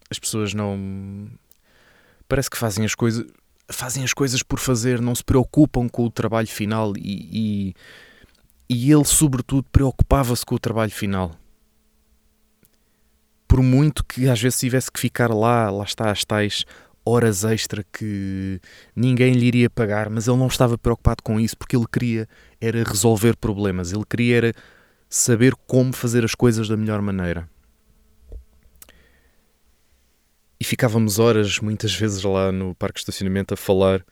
as 0.09 0.17
pessoas 0.17 0.55
não. 0.55 1.29
Parece 2.27 2.49
que 2.49 2.57
fazem 2.57 2.83
as 2.83 2.95
coisas. 2.95 3.25
Fazem 3.71 4.03
as 4.03 4.13
coisas 4.13 4.43
por 4.43 4.59
fazer, 4.59 5.01
não 5.01 5.15
se 5.15 5.23
preocupam 5.23 5.87
com 5.87 6.05
o 6.05 6.11
trabalho 6.11 6.47
final 6.47 6.93
e, 6.97 7.73
e, 8.69 8.75
e 8.75 8.91
ele, 8.91 9.05
sobretudo, 9.05 9.65
preocupava-se 9.71 10.45
com 10.45 10.55
o 10.55 10.59
trabalho 10.59 10.91
final 10.91 11.31
por 13.51 13.61
muito 13.61 14.05
que 14.05 14.29
às 14.29 14.41
vezes 14.41 14.59
tivesse 14.59 14.89
que 14.89 14.97
ficar 14.97 15.29
lá, 15.29 15.69
lá 15.69 15.83
está, 15.83 16.09
as 16.09 16.23
tais 16.23 16.63
horas 17.05 17.43
extra 17.43 17.83
que 17.91 18.61
ninguém 18.95 19.33
lhe 19.33 19.45
iria 19.45 19.69
pagar, 19.69 20.09
mas 20.09 20.25
ele 20.25 20.37
não 20.37 20.47
estava 20.47 20.77
preocupado 20.77 21.21
com 21.21 21.37
isso 21.37 21.57
porque 21.57 21.75
ele 21.75 21.85
queria 21.91 22.29
era 22.61 22.81
resolver 22.81 23.35
problemas, 23.35 23.91
ele 23.91 24.05
queria 24.09 24.37
era 24.37 24.53
saber 25.09 25.53
como 25.67 25.91
fazer 25.91 26.23
as 26.23 26.33
coisas 26.33 26.69
da 26.69 26.77
melhor 26.77 27.01
maneira. 27.01 27.45
E 30.61 30.63
ficávamos 30.63 31.17
horas, 31.17 31.57
muitas 31.57 31.91
vezes, 31.95 32.21
lá 32.21 32.51
no 32.51 32.75
parque 32.75 32.97
de 32.97 32.99
estacionamento 32.99 33.51
a 33.51 33.57
falar, 33.57 34.05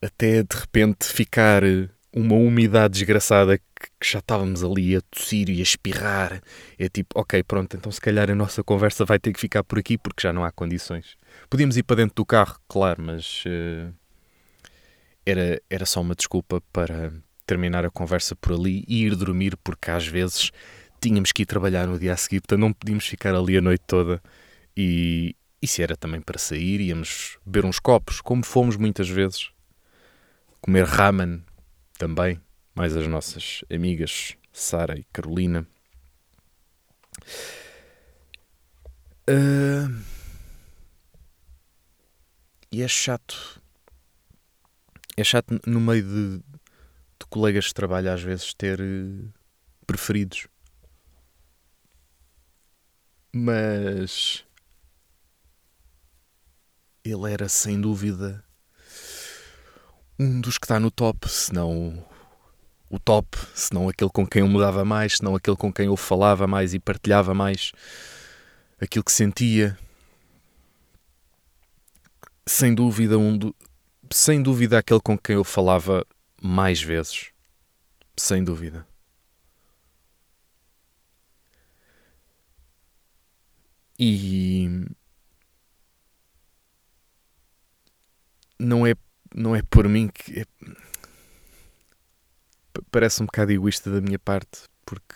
até 0.00 0.42
de 0.42 0.56
repente 0.56 1.04
ficar 1.04 1.62
uma 2.10 2.34
umidade 2.34 2.94
desgraçada 2.94 3.58
que, 3.58 3.64
já 4.02 4.20
estávamos 4.20 4.64
ali 4.64 4.96
a 4.96 5.02
tossir 5.02 5.50
e 5.50 5.60
a 5.60 5.62
espirrar. 5.62 6.40
É 6.78 6.88
tipo, 6.88 7.20
ok, 7.20 7.42
pronto, 7.42 7.76
então 7.76 7.92
se 7.92 8.00
calhar 8.00 8.30
a 8.30 8.34
nossa 8.34 8.64
conversa 8.64 9.04
vai 9.04 9.18
ter 9.18 9.34
que 9.34 9.38
ficar 9.38 9.62
por 9.62 9.78
aqui 9.78 9.98
porque 9.98 10.22
já 10.22 10.32
não 10.32 10.46
há 10.46 10.50
condições. 10.50 11.18
Podíamos 11.50 11.76
ir 11.76 11.82
para 11.82 11.96
dentro 11.96 12.14
do 12.14 12.24
carro, 12.24 12.58
claro, 12.66 13.02
mas 13.02 13.44
uh, 13.44 13.92
era, 15.26 15.60
era 15.68 15.84
só 15.84 16.00
uma 16.00 16.14
desculpa 16.14 16.62
para 16.72 17.12
terminar 17.44 17.84
a 17.84 17.90
conversa 17.90 18.34
por 18.34 18.54
ali 18.54 18.82
e 18.88 19.04
ir 19.04 19.14
dormir 19.14 19.58
porque 19.62 19.90
às 19.90 20.06
vezes 20.06 20.50
tínhamos 21.02 21.32
que 21.32 21.42
ir 21.42 21.46
trabalhar 21.46 21.86
no 21.86 21.98
dia 21.98 22.14
a 22.14 22.16
seguir, 22.16 22.40
portanto 22.40 22.60
não 22.60 22.72
podíamos 22.72 23.06
ficar 23.06 23.34
ali 23.34 23.58
a 23.58 23.60
noite 23.60 23.84
toda. 23.86 24.18
E, 24.76 25.36
e 25.60 25.66
se 25.66 25.82
era 25.82 25.96
também 25.96 26.20
para 26.20 26.38
sair, 26.38 26.80
íamos 26.80 27.38
beber 27.44 27.64
uns 27.64 27.78
copos, 27.78 28.20
como 28.20 28.44
fomos 28.44 28.76
muitas 28.76 29.08
vezes, 29.08 29.50
comer 30.60 30.84
ramen 30.84 31.44
também, 31.98 32.40
mais 32.74 32.96
as 32.96 33.06
nossas 33.06 33.64
amigas 33.70 34.36
Sara 34.52 34.98
e 34.98 35.04
Carolina. 35.12 35.66
Uh, 39.28 40.02
e 42.70 42.82
é 42.82 42.88
chato. 42.88 43.60
É 45.16 45.22
chato 45.22 45.60
no 45.66 45.80
meio 45.80 46.02
de, 46.02 46.38
de 46.38 47.26
colegas 47.28 47.66
de 47.66 47.74
trabalho 47.74 48.10
às 48.10 48.22
vezes 48.22 48.54
ter 48.54 48.80
uh, 48.80 49.32
preferidos. 49.86 50.48
Mas 53.34 54.44
ele 57.04 57.32
era 57.32 57.48
sem 57.48 57.80
dúvida 57.80 58.44
um 60.18 60.40
dos 60.40 60.58
que 60.58 60.64
está 60.64 60.78
no 60.78 60.90
top, 60.90 61.28
se 61.28 61.52
não 61.52 62.04
o 62.88 62.98
top, 62.98 63.36
se 63.54 63.72
não 63.72 63.88
aquele 63.88 64.10
com 64.10 64.26
quem 64.26 64.40
eu 64.42 64.48
mudava 64.48 64.84
mais, 64.84 65.14
se 65.14 65.24
não 65.24 65.34
aquele 65.34 65.56
com 65.56 65.72
quem 65.72 65.86
eu 65.86 65.96
falava 65.96 66.46
mais 66.46 66.74
e 66.74 66.78
partilhava 66.78 67.34
mais 67.34 67.72
aquilo 68.80 69.04
que 69.04 69.12
sentia. 69.12 69.78
Sem 72.46 72.74
dúvida, 72.74 73.18
um 73.18 73.36
do, 73.36 73.54
sem 74.12 74.42
dúvida 74.42 74.78
aquele 74.78 75.00
com 75.00 75.16
quem 75.16 75.36
eu 75.36 75.44
falava 75.44 76.06
mais 76.40 76.82
vezes. 76.82 77.30
Sem 78.16 78.44
dúvida. 78.44 78.86
E 83.98 84.86
não 88.62 88.86
é 88.86 88.94
não 89.34 89.56
é 89.56 89.62
por 89.62 89.88
mim 89.88 90.08
que. 90.08 90.40
É... 90.40 90.46
Parece 92.90 93.22
um 93.22 93.26
bocado 93.26 93.52
egoísta 93.52 93.90
da 93.90 94.00
minha 94.00 94.18
parte, 94.18 94.62
porque 94.86 95.14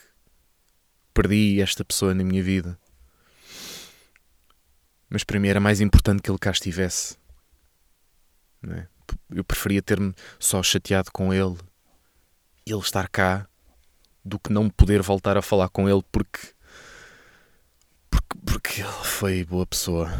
perdi 1.14 1.60
esta 1.60 1.84
pessoa 1.84 2.14
na 2.14 2.24
minha 2.24 2.42
vida. 2.42 2.78
Mas 5.08 5.24
para 5.24 5.38
mim 5.38 5.48
era 5.48 5.60
mais 5.60 5.80
importante 5.80 6.20
que 6.20 6.30
ele 6.30 6.38
cá 6.38 6.50
estivesse. 6.50 7.16
É? 8.68 8.86
eu 9.30 9.44
preferia 9.44 9.80
ter-me 9.80 10.12
só 10.40 10.62
chateado 10.62 11.12
com 11.12 11.32
ele, 11.32 11.56
ele 12.66 12.80
estar 12.80 13.08
cá, 13.08 13.48
do 14.24 14.40
que 14.40 14.52
não 14.52 14.68
poder 14.68 15.02
voltar 15.02 15.36
a 15.36 15.42
falar 15.42 15.68
com 15.68 15.88
ele 15.88 16.02
porque. 16.10 16.40
Porque, 18.10 18.38
porque 18.44 18.80
ele 18.82 19.04
foi 19.04 19.44
boa 19.44 19.66
pessoa. 19.66 20.10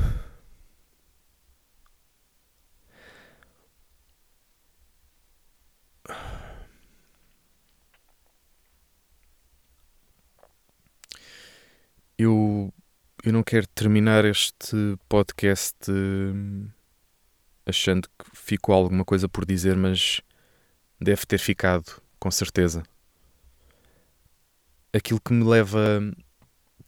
Eu, 12.19 12.73
eu 13.23 13.33
não 13.33 13.43
quero 13.43 13.67
terminar 13.69 14.25
este 14.25 14.99
podcast 15.07 15.77
hum, 15.91 16.67
achando 17.67 18.09
que 18.09 18.25
ficou 18.33 18.75
alguma 18.75 19.05
coisa 19.05 19.29
por 19.29 19.45
dizer, 19.45 19.77
mas 19.77 20.23
deve 20.99 21.27
ter 21.27 21.39
ficado, 21.39 22.01
com 22.19 22.31
certeza. 22.31 22.83
Aquilo 24.95 25.21
que 25.21 25.35
me 25.35 25.45
leva 25.45 26.01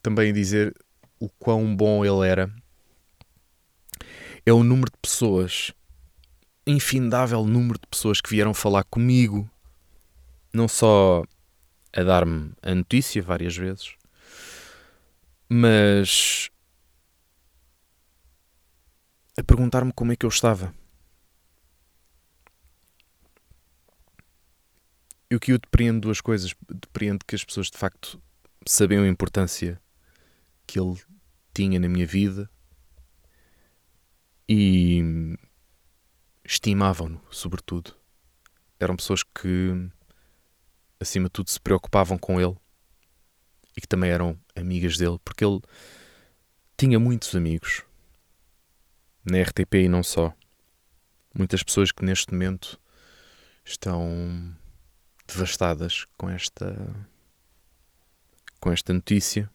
também 0.03 0.31
a 0.31 0.33
dizer 0.33 0.75
o 1.21 1.29
quão 1.29 1.77
bom 1.77 2.03
ele 2.05 2.27
era 2.27 2.51
é 4.47 4.53
o 4.53 4.65
número 4.65 4.91
de 4.91 4.97
pessoas, 5.03 5.75
infindável 6.67 7.45
número 7.45 7.79
de 7.79 7.87
pessoas 7.87 8.19
que 8.19 8.31
vieram 8.31 8.55
falar 8.55 8.85
comigo, 8.85 9.51
não 10.55 10.67
só 10.67 11.23
a 11.93 12.03
dar-me 12.03 12.53
a 12.63 12.75
notícia 12.75 13.21
várias 13.21 13.55
vezes, 13.55 13.98
mas 15.49 16.51
a 19.39 19.43
perguntar-me 19.43 19.93
como 19.93 20.13
é 20.13 20.17
que 20.17 20.27
eu 20.27 20.31
estava. 20.31 20.75
E 25.31 25.37
o 25.37 25.41
que 25.41 25.53
eu 25.53 25.59
depreendo 25.59 26.01
duas 26.01 26.21
coisas. 26.21 26.55
Depreendo 26.69 27.25
que 27.25 27.35
as 27.35 27.45
pessoas 27.45 27.71
de 27.71 27.79
facto 27.79 28.21
sabiam 28.67 29.05
a 29.05 29.09
importância 29.09 29.81
que 30.67 30.81
ele 30.81 31.01
tinha 31.55 31.79
na 31.79 31.89
minha 31.89 32.07
vida 32.07 32.51
e 34.49 35.37
estimavam-no, 36.45 37.21
sobretudo. 37.31 37.95
Eram 38.81 38.97
pessoas 38.97 39.23
que, 39.23 39.91
acima 40.99 41.27
de 41.27 41.33
tudo, 41.33 41.51
se 41.51 41.61
preocupavam 41.61 42.17
com 42.17 42.41
ele 42.41 42.57
e 43.77 43.81
que 43.81 43.87
também 43.87 44.11
eram 44.11 44.39
amigas 44.59 44.97
dele, 44.97 45.19
porque 45.25 45.45
ele 45.45 45.61
tinha 46.77 46.99
muitos 46.99 47.35
amigos 47.35 47.83
na 49.25 49.41
RTP 49.43 49.75
e 49.75 49.89
não 49.89 50.03
só. 50.03 50.35
Muitas 51.35 51.63
pessoas 51.63 51.93
que 51.93 52.05
neste 52.05 52.33
momento 52.33 52.81
estão 53.65 54.55
devastadas 55.27 56.07
com 56.17 56.31
esta 56.31 56.75
com 58.61 58.73
esta 58.73 58.93
notícia 58.93 59.49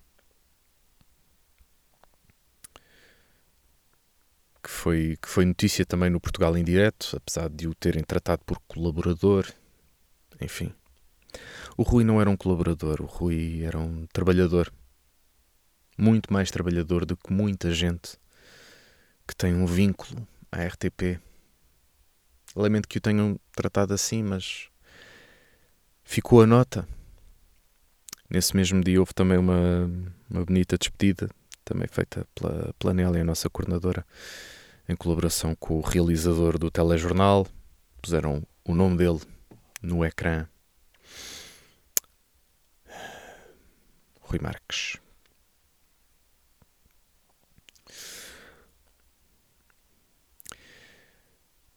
que 4.64 4.70
foi 4.70 5.18
que 5.22 5.28
foi 5.28 5.46
notícia 5.46 5.86
também 5.86 6.10
no 6.10 6.22
Portugal 6.22 6.56
em 6.58 6.64
direto, 6.64 7.18
apesar 7.18 7.50
de 7.50 7.68
o 7.68 7.76
terem 7.76 8.04
tratado 8.04 8.44
por 8.46 8.60
colaborador, 8.62 9.46
enfim. 10.40 10.74
O 11.76 11.84
Rui 11.84 12.04
não 12.04 12.22
era 12.22 12.30
um 12.30 12.38
colaborador, 12.38 13.02
o 13.02 13.06
Rui 13.06 13.64
era 13.64 13.78
um 13.78 14.06
trabalhador. 14.14 14.72
Muito 15.98 16.32
mais 16.34 16.50
trabalhador 16.50 17.06
do 17.06 17.16
que 17.16 17.32
muita 17.32 17.72
gente 17.72 18.18
que 19.28 19.36
tem 19.36 19.54
um 19.54 19.66
vínculo 19.66 20.28
à 20.52 20.64
RTP. 20.64 21.20
Lamento 22.56 22.88
que 22.88 22.98
o 22.98 23.02
tenham 23.02 23.40
tratado 23.56 23.94
assim, 23.94 24.22
mas 24.22 24.70
ficou 26.04 26.42
a 26.42 26.48
nota. 26.48 26.88
Nesse 28.30 28.56
mesmo 28.56 28.84
dia 28.84 29.00
houve 29.00 29.14
também 29.14 29.38
uma, 29.38 29.90
uma 30.30 30.44
bonita 30.44 30.78
despedida, 30.78 31.30
também 31.64 31.88
feita 31.88 32.28
pela, 32.80 32.94
Nélia, 32.94 33.22
a 33.22 33.26
nossa 33.26 33.50
coordenadora, 33.50 34.06
em 34.88 34.96
colaboração 34.96 35.56
com 35.56 35.78
o 35.78 35.82
realizador 35.82 36.58
do 36.58 36.70
telejornal. 36.70 37.48
Puseram 38.02 38.44
o 38.66 38.76
nome 38.76 38.98
dele 38.98 39.22
no 39.82 40.04
ecrã 40.04 40.48
Rui 44.22 44.40
Marques. 44.42 45.03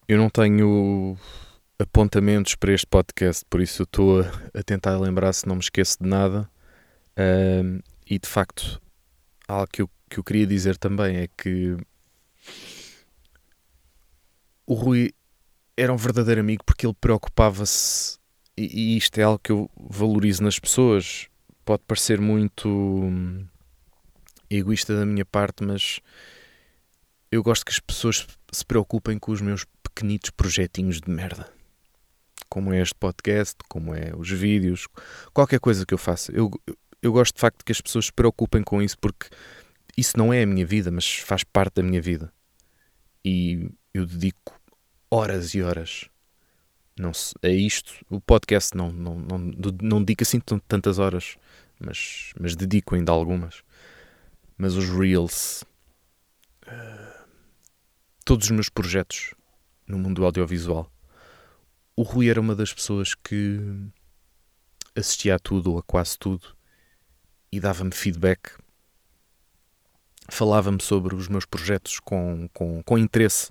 Eu 0.08 0.18
não 0.18 0.30
tenho 0.30 1.16
apontamentos 1.78 2.54
para 2.54 2.72
este 2.72 2.86
podcast, 2.86 3.44
por 3.50 3.60
isso 3.60 3.82
estou 3.82 4.20
a, 4.20 4.62
tentar 4.62 4.96
lembrar 4.98 5.32
se 5.32 5.46
não 5.46 5.56
me 5.56 5.60
esqueço 5.60 6.02
de 6.02 6.08
nada. 6.08 6.48
Um, 7.18 7.80
e 8.08 8.18
de 8.18 8.28
facto, 8.28 8.80
algo 9.48 9.66
que 9.72 9.82
eu, 9.82 9.90
que 10.08 10.18
eu 10.18 10.24
queria 10.24 10.46
dizer 10.46 10.76
também 10.76 11.16
é 11.16 11.28
que 11.36 11.76
o 14.66 14.74
Rui 14.74 15.12
era 15.76 15.92
um 15.92 15.96
verdadeiro 15.96 16.40
amigo 16.40 16.64
porque 16.64 16.86
ele 16.86 16.96
preocupava-se, 17.00 18.18
e, 18.56 18.94
e 18.94 18.96
isto 18.96 19.18
é 19.18 19.22
algo 19.22 19.38
que 19.38 19.52
eu 19.52 19.70
valorizo 19.76 20.42
nas 20.42 20.58
pessoas 20.58 21.28
pode 21.66 21.82
parecer 21.82 22.20
muito 22.20 22.68
hum, 22.68 23.44
egoísta 24.48 24.96
da 24.96 25.04
minha 25.04 25.24
parte, 25.24 25.64
mas 25.64 26.00
eu 27.30 27.42
gosto 27.42 27.64
que 27.66 27.72
as 27.72 27.80
pessoas 27.80 28.24
se 28.52 28.64
preocupem 28.64 29.18
com 29.18 29.32
os 29.32 29.40
meus 29.40 29.66
pequenitos 29.96 30.28
projetinhos 30.28 31.00
de 31.00 31.10
merda. 31.10 31.50
Como 32.50 32.70
é 32.72 32.82
este 32.82 32.94
podcast, 32.94 33.56
como 33.66 33.94
é 33.94 34.14
os 34.14 34.30
vídeos, 34.30 34.86
qualquer 35.32 35.58
coisa 35.58 35.86
que 35.86 35.94
eu 35.94 35.98
faça. 35.98 36.30
Eu, 36.32 36.50
eu 37.00 37.12
gosto 37.12 37.34
de 37.34 37.40
facto 37.40 37.64
que 37.64 37.72
as 37.72 37.80
pessoas 37.80 38.06
se 38.06 38.12
preocupem 38.12 38.62
com 38.62 38.82
isso 38.82 38.98
porque 38.98 39.28
isso 39.96 40.18
não 40.18 40.32
é 40.32 40.42
a 40.42 40.46
minha 40.46 40.66
vida, 40.66 40.90
mas 40.90 41.16
faz 41.16 41.42
parte 41.42 41.76
da 41.76 41.82
minha 41.82 42.00
vida. 42.00 42.30
E 43.24 43.70
eu 43.94 44.04
dedico 44.04 44.60
horas 45.10 45.54
e 45.54 45.62
horas 45.62 46.10
não 46.98 47.12
é 47.42 47.50
isto. 47.50 47.94
O 48.10 48.20
podcast 48.20 48.76
não, 48.76 48.92
não, 48.92 49.18
não, 49.18 49.38
não 49.82 50.04
dedica 50.04 50.24
assim 50.24 50.40
tantas 50.68 50.98
horas, 50.98 51.36
mas, 51.80 52.32
mas 52.38 52.54
dedico 52.54 52.94
ainda 52.94 53.12
algumas. 53.12 53.62
Mas 54.58 54.74
os 54.74 54.88
Reels, 54.88 55.64
uh, 56.66 57.26
todos 58.24 58.46
os 58.46 58.50
meus 58.50 58.68
projetos 58.68 59.34
no 59.86 59.98
mundo 59.98 60.24
audiovisual, 60.24 60.90
o 61.94 62.02
Rui 62.02 62.28
era 62.28 62.40
uma 62.40 62.54
das 62.54 62.72
pessoas 62.72 63.14
que 63.14 63.58
assistia 64.94 65.36
a 65.36 65.38
tudo 65.38 65.72
ou 65.72 65.78
a 65.78 65.82
quase 65.82 66.18
tudo 66.18 66.56
e 67.50 67.60
dava-me 67.60 67.92
feedback. 67.92 68.50
Falava-me 70.28 70.82
sobre 70.82 71.14
os 71.14 71.28
meus 71.28 71.44
projetos 71.44 72.00
com, 72.00 72.48
com, 72.52 72.82
com 72.82 72.98
interesse 72.98 73.50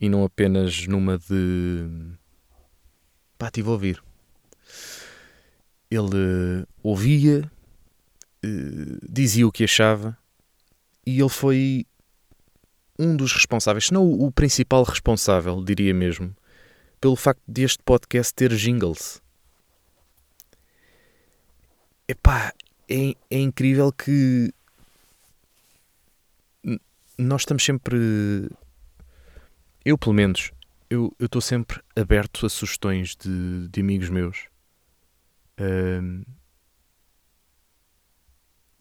e 0.00 0.08
não 0.08 0.24
apenas 0.24 0.86
numa 0.86 1.18
de 1.18 1.88
pá, 3.36 3.46
estive 3.46 3.68
a 3.68 3.72
ouvir. 3.72 4.02
Ele 5.90 6.62
uh, 6.62 6.68
ouvia, 6.82 7.50
uh, 8.44 8.98
dizia 9.08 9.46
o 9.46 9.52
que 9.52 9.64
achava 9.64 10.16
e 11.04 11.20
ele 11.20 11.28
foi 11.28 11.86
um 12.98 13.16
dos 13.16 13.32
responsáveis, 13.32 13.86
se 13.86 13.94
não 13.94 14.04
o, 14.08 14.30
principal 14.30 14.82
responsável, 14.82 15.62
diria 15.62 15.92
mesmo, 15.92 16.34
pelo 17.00 17.16
facto 17.16 17.42
deste 17.46 17.82
podcast 17.84 18.34
ter 18.34 18.54
jingles. 18.54 19.22
Epá, 22.08 22.52
é, 22.88 23.14
é 23.30 23.38
incrível 23.38 23.92
que 23.92 24.52
nós 27.18 27.42
estamos 27.42 27.64
sempre. 27.64 28.48
Eu, 29.84 29.96
pelo 29.96 30.14
menos, 30.14 30.52
eu 30.90 31.14
estou 31.20 31.40
sempre 31.40 31.80
aberto 31.94 32.46
a 32.46 32.48
sugestões 32.48 33.16
de, 33.16 33.68
de 33.68 33.80
amigos 33.80 34.08
meus. 34.08 34.46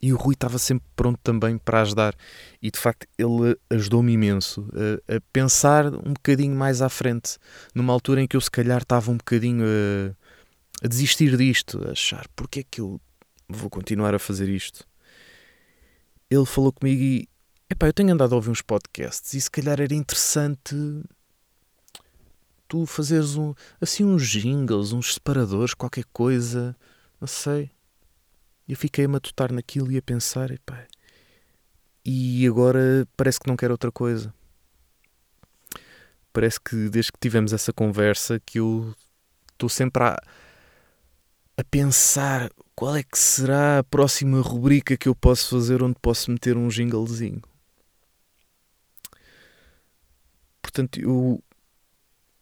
E 0.05 0.13
o 0.13 0.17
Rui 0.17 0.35
estava 0.35 0.59
sempre 0.59 0.87
pronto 0.95 1.19
também 1.23 1.57
para 1.57 1.81
ajudar. 1.81 2.15
E 2.61 2.69
de 2.69 2.77
facto 2.77 3.07
ele 3.17 3.57
ajudou-me 3.71 4.13
imenso 4.13 4.69
a, 5.09 5.15
a, 5.15 5.21
pensar 5.33 5.87
um 5.87 6.13
bocadinho 6.13 6.55
mais 6.55 6.79
à 6.79 6.89
frente, 6.89 7.39
numa 7.73 7.91
altura 7.91 8.21
em 8.21 8.27
que 8.27 8.37
eu 8.37 8.41
se 8.41 8.51
calhar 8.51 8.83
estava 8.83 9.09
um 9.09 9.17
bocadinho 9.17 9.65
a, 9.65 10.85
a 10.85 10.87
desistir 10.87 11.35
disto, 11.35 11.83
a 11.87 11.91
achar 11.93 12.27
porque 12.35 12.59
é 12.59 12.63
que 12.69 12.81
eu 12.81 13.01
vou 13.49 13.67
continuar 13.67 14.13
a 14.13 14.19
fazer 14.19 14.47
isto. 14.47 14.87
Ele 16.29 16.45
falou 16.45 16.71
comigo 16.71 17.01
e 17.01 17.27
epá, 17.67 17.87
eu 17.87 17.93
tenho 17.93 18.13
andado 18.13 18.33
a 18.33 18.35
ouvir 18.35 18.51
uns 18.51 18.61
podcasts 18.61 19.33
e 19.33 19.41
se 19.41 19.49
calhar 19.49 19.81
era 19.81 19.95
interessante 19.95 20.75
tu 22.67 22.85
fazeres 22.85 23.35
um, 23.37 23.55
assim 23.81 24.03
uns 24.03 24.27
jingles, 24.27 24.91
uns 24.91 25.15
separadores, 25.15 25.73
qualquer 25.73 26.05
coisa, 26.13 26.77
não 27.19 27.27
sei. 27.27 27.71
Eu 28.67 28.75
fiquei 28.75 29.05
a 29.05 29.09
matutar 29.09 29.51
naquilo 29.51 29.91
e 29.91 29.97
a 29.97 30.01
pensar, 30.01 30.49
e 32.03 32.47
agora 32.47 33.07
parece 33.17 33.39
que 33.39 33.47
não 33.47 33.57
quero 33.57 33.73
outra 33.73 33.91
coisa. 33.91 34.33
parece 36.33 36.59
que 36.59 36.89
desde 36.89 37.11
que 37.13 37.19
tivemos 37.19 37.53
essa 37.53 37.71
conversa 37.71 38.39
que 38.45 38.59
eu 38.59 38.93
estou 39.53 39.69
sempre 39.69 40.03
a, 40.03 40.21
a 41.57 41.63
pensar 41.63 42.51
qual 42.75 42.95
é 42.97 43.03
que 43.03 43.17
será 43.17 43.79
a 43.79 43.83
próxima 43.83 44.41
rubrica 44.41 44.97
que 44.97 45.07
eu 45.07 45.15
posso 45.15 45.49
fazer 45.55 45.81
onde 45.81 45.95
posso 46.01 46.29
meter 46.29 46.57
um 46.57 46.69
jinglezinho. 46.69 47.41
Portanto, 50.61 50.99
eu, 50.99 51.41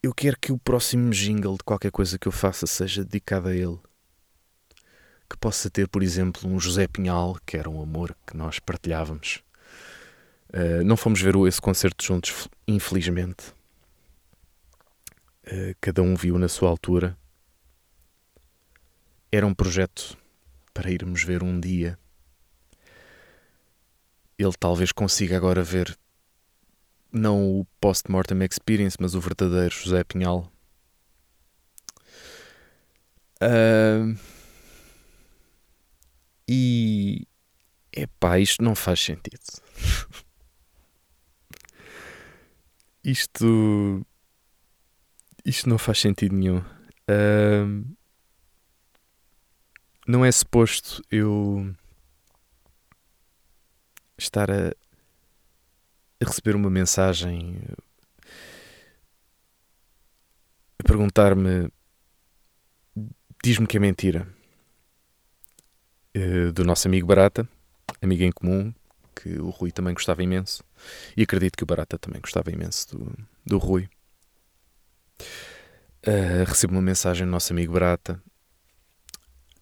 eu 0.01 0.13
quero 0.13 0.39
que 0.39 0.51
o 0.51 0.57
próximo 0.57 1.11
jingle 1.11 1.55
de 1.57 1.63
qualquer 1.63 1.91
coisa 1.91 2.17
que 2.17 2.27
eu 2.27 2.31
faça 2.31 2.65
seja 2.65 3.03
dedicado 3.05 3.49
a 3.49 3.55
ele. 3.55 3.79
Que 5.29 5.37
possa 5.37 5.69
ter, 5.69 5.87
por 5.87 6.03
exemplo, 6.03 6.49
um 6.49 6.59
José 6.59 6.87
Pinhal, 6.87 7.37
que 7.45 7.57
era 7.57 7.69
um 7.69 7.81
amor 7.81 8.15
que 8.27 8.35
nós 8.37 8.59
partilhávamos. 8.59 9.43
Uh, 10.49 10.83
não 10.83 10.95
fomos 10.95 11.19
ver 11.21 11.35
esse 11.47 11.59
concerto 11.59 12.03
juntos, 12.03 12.47
infelizmente. 12.67 13.53
Uh, 15.45 15.75
cada 15.81 16.01
um 16.01 16.15
viu 16.15 16.37
na 16.37 16.47
sua 16.47 16.69
altura. 16.69 17.17
Era 19.31 19.47
um 19.47 19.53
projeto 19.53 20.15
para 20.73 20.91
irmos 20.91 21.23
ver 21.23 21.41
um 21.41 21.59
dia. 21.59 21.97
Ele 24.37 24.53
talvez 24.59 24.91
consiga 24.91 25.37
agora 25.37 25.63
ver 25.63 25.97
não 27.13 27.59
o 27.59 27.65
Post-Mortem 27.79 28.43
Experience, 28.43 28.97
mas 28.99 29.13
o 29.13 29.21
verdadeiro 29.21 29.73
José 29.73 30.03
Pinhal. 30.03 30.51
Uh, 33.41 34.17
e 36.55 37.27
epá, 37.91 38.37
isto 38.37 38.63
não 38.63 38.75
faz 38.75 38.99
sentido. 38.99 39.41
isto 43.03 44.05
isto 45.43 45.67
não 45.67 45.79
faz 45.79 45.99
sentido 45.99 46.35
nenhum. 46.35 46.63
Não 50.07 50.23
é 50.23 50.31
suposto 50.31 51.01
eu 51.09 51.75
estar 54.17 54.51
a, 54.51 54.69
a 56.21 56.25
receber 56.25 56.55
uma 56.55 56.69
mensagem 56.69 57.61
a 60.77 60.83
perguntar-me 60.83 61.69
diz-me 63.43 63.65
que 63.67 63.77
é 63.77 63.79
mentira 63.79 64.42
uh, 66.15 66.51
do 66.51 66.63
nosso 66.63 66.87
amigo 66.87 67.07
Barata, 67.07 67.47
amigo 68.01 68.23
em 68.23 68.31
comum, 68.31 68.73
que 69.15 69.39
o 69.39 69.49
Rui 69.49 69.71
também 69.71 69.93
gostava 69.93 70.23
imenso, 70.23 70.63
e 71.15 71.23
acredito 71.23 71.57
que 71.57 71.63
o 71.63 71.67
Barata 71.67 71.97
também 71.97 72.21
gostava 72.21 72.51
imenso 72.51 72.97
do, 72.97 73.17
do 73.45 73.57
Rui. 73.57 73.89
Uh, 76.05 76.43
recebo 76.45 76.73
uma 76.73 76.81
mensagem 76.81 77.25
do 77.25 77.31
nosso 77.31 77.53
amigo 77.53 77.73
Barata 77.73 78.21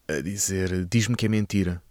a 0.07 0.21
dizer: 0.21 0.85
Diz-me 0.85 1.15
que 1.15 1.25
é 1.25 1.29
mentira. 1.29 1.81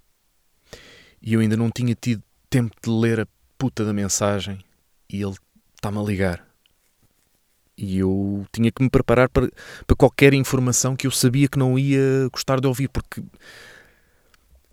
E 1.23 1.35
eu 1.35 1.41
ainda 1.41 1.57
não 1.57 1.71
tinha 1.71 1.95
tido 1.95 2.23
tempo 2.49 2.75
de 2.83 2.91
ler 2.91 3.21
a 3.21 3.27
puta 3.59 3.85
da 3.85 3.93
mensagem 3.93 4.65
e 5.09 5.23
ele 5.23 5.35
está-me 5.77 5.99
a 5.99 6.03
ligar. 6.03 6.47
E 7.77 7.99
eu 7.99 8.47
tinha 8.53 8.71
que 8.71 8.83
me 8.83 8.91
preparar 8.91 9.29
para, 9.29 9.51
para 9.87 9.97
qualquer 9.97 10.35
informação 10.35 10.97
que 10.97 11.07
eu 11.07 11.11
sabia 11.11 11.49
que 11.49 11.59
não 11.59 11.79
ia 11.79 12.29
gostar 12.31 12.61
de 12.61 12.67
ouvir, 12.67 12.89
porque 12.89 13.23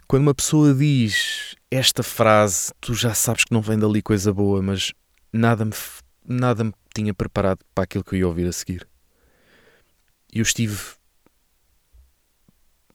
quando 0.07 0.23
uma 0.23 0.33
pessoa 0.33 0.73
diz 0.73 1.55
esta 1.69 2.01
frase, 2.01 2.71
tu 2.79 2.93
já 2.93 3.13
sabes 3.13 3.43
que 3.43 3.53
não 3.53 3.61
vem 3.61 3.77
dali 3.77 4.01
coisa 4.01 4.33
boa, 4.33 4.61
mas 4.61 4.93
nada 5.33 5.65
me, 5.65 5.73
nada 6.25 6.63
me 6.63 6.73
tinha 6.95 7.13
preparado 7.13 7.59
para 7.75 7.83
aquilo 7.83 8.03
que 8.03 8.15
eu 8.15 8.19
ia 8.19 8.27
ouvir 8.27 8.47
a 8.47 8.53
seguir. 8.53 8.87
E 10.33 10.39
eu 10.39 10.43
estive 10.43 10.77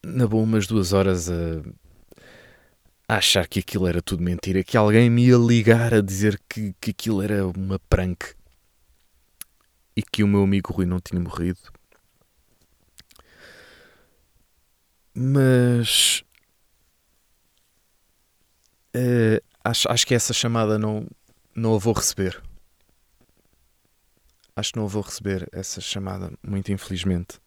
na 0.03 0.27
boa 0.27 0.43
umas 0.43 0.67
duas 0.67 0.93
horas 0.93 1.31
a, 1.31 1.35
a, 3.09 3.17
achar 3.17 3.47
que 3.47 3.61
aquilo 3.61 3.87
era 3.87 4.01
tudo 4.01 4.23
mentira, 4.23 4.65
que 4.65 4.77
alguém 4.77 5.11
me 5.11 5.27
ia 5.27 5.37
ligar 5.37 5.93
a 5.93 6.01
dizer 6.01 6.41
que, 6.49 6.75
que 6.81 6.91
aquilo 6.91 7.21
era 7.21 7.47
uma 7.47 7.79
prank 7.79 8.35
e 9.95 10.03
que 10.03 10.25
o 10.25 10.29
meu 10.29 10.43
amigo 10.43 10.73
Rui 10.73 10.87
não 10.87 10.99
tinha 10.99 11.21
morrido. 11.21 11.61
Mas 15.15 16.25
uh, 18.97 19.45
acho, 19.65 19.91
acho 19.91 20.07
que 20.07 20.15
essa 20.15 20.33
chamada 20.33 20.79
não, 20.79 21.07
não 21.55 21.75
a 21.75 21.79
vou 21.79 21.93
receber. 21.93 22.43
Acho 24.55 24.73
que 24.73 24.79
não 24.79 24.87
a 24.87 24.89
vou 24.89 25.03
receber 25.03 25.49
essa 25.53 25.81
chamada, 25.81 26.33
muito 26.43 26.71
infelizmente. 26.71 27.41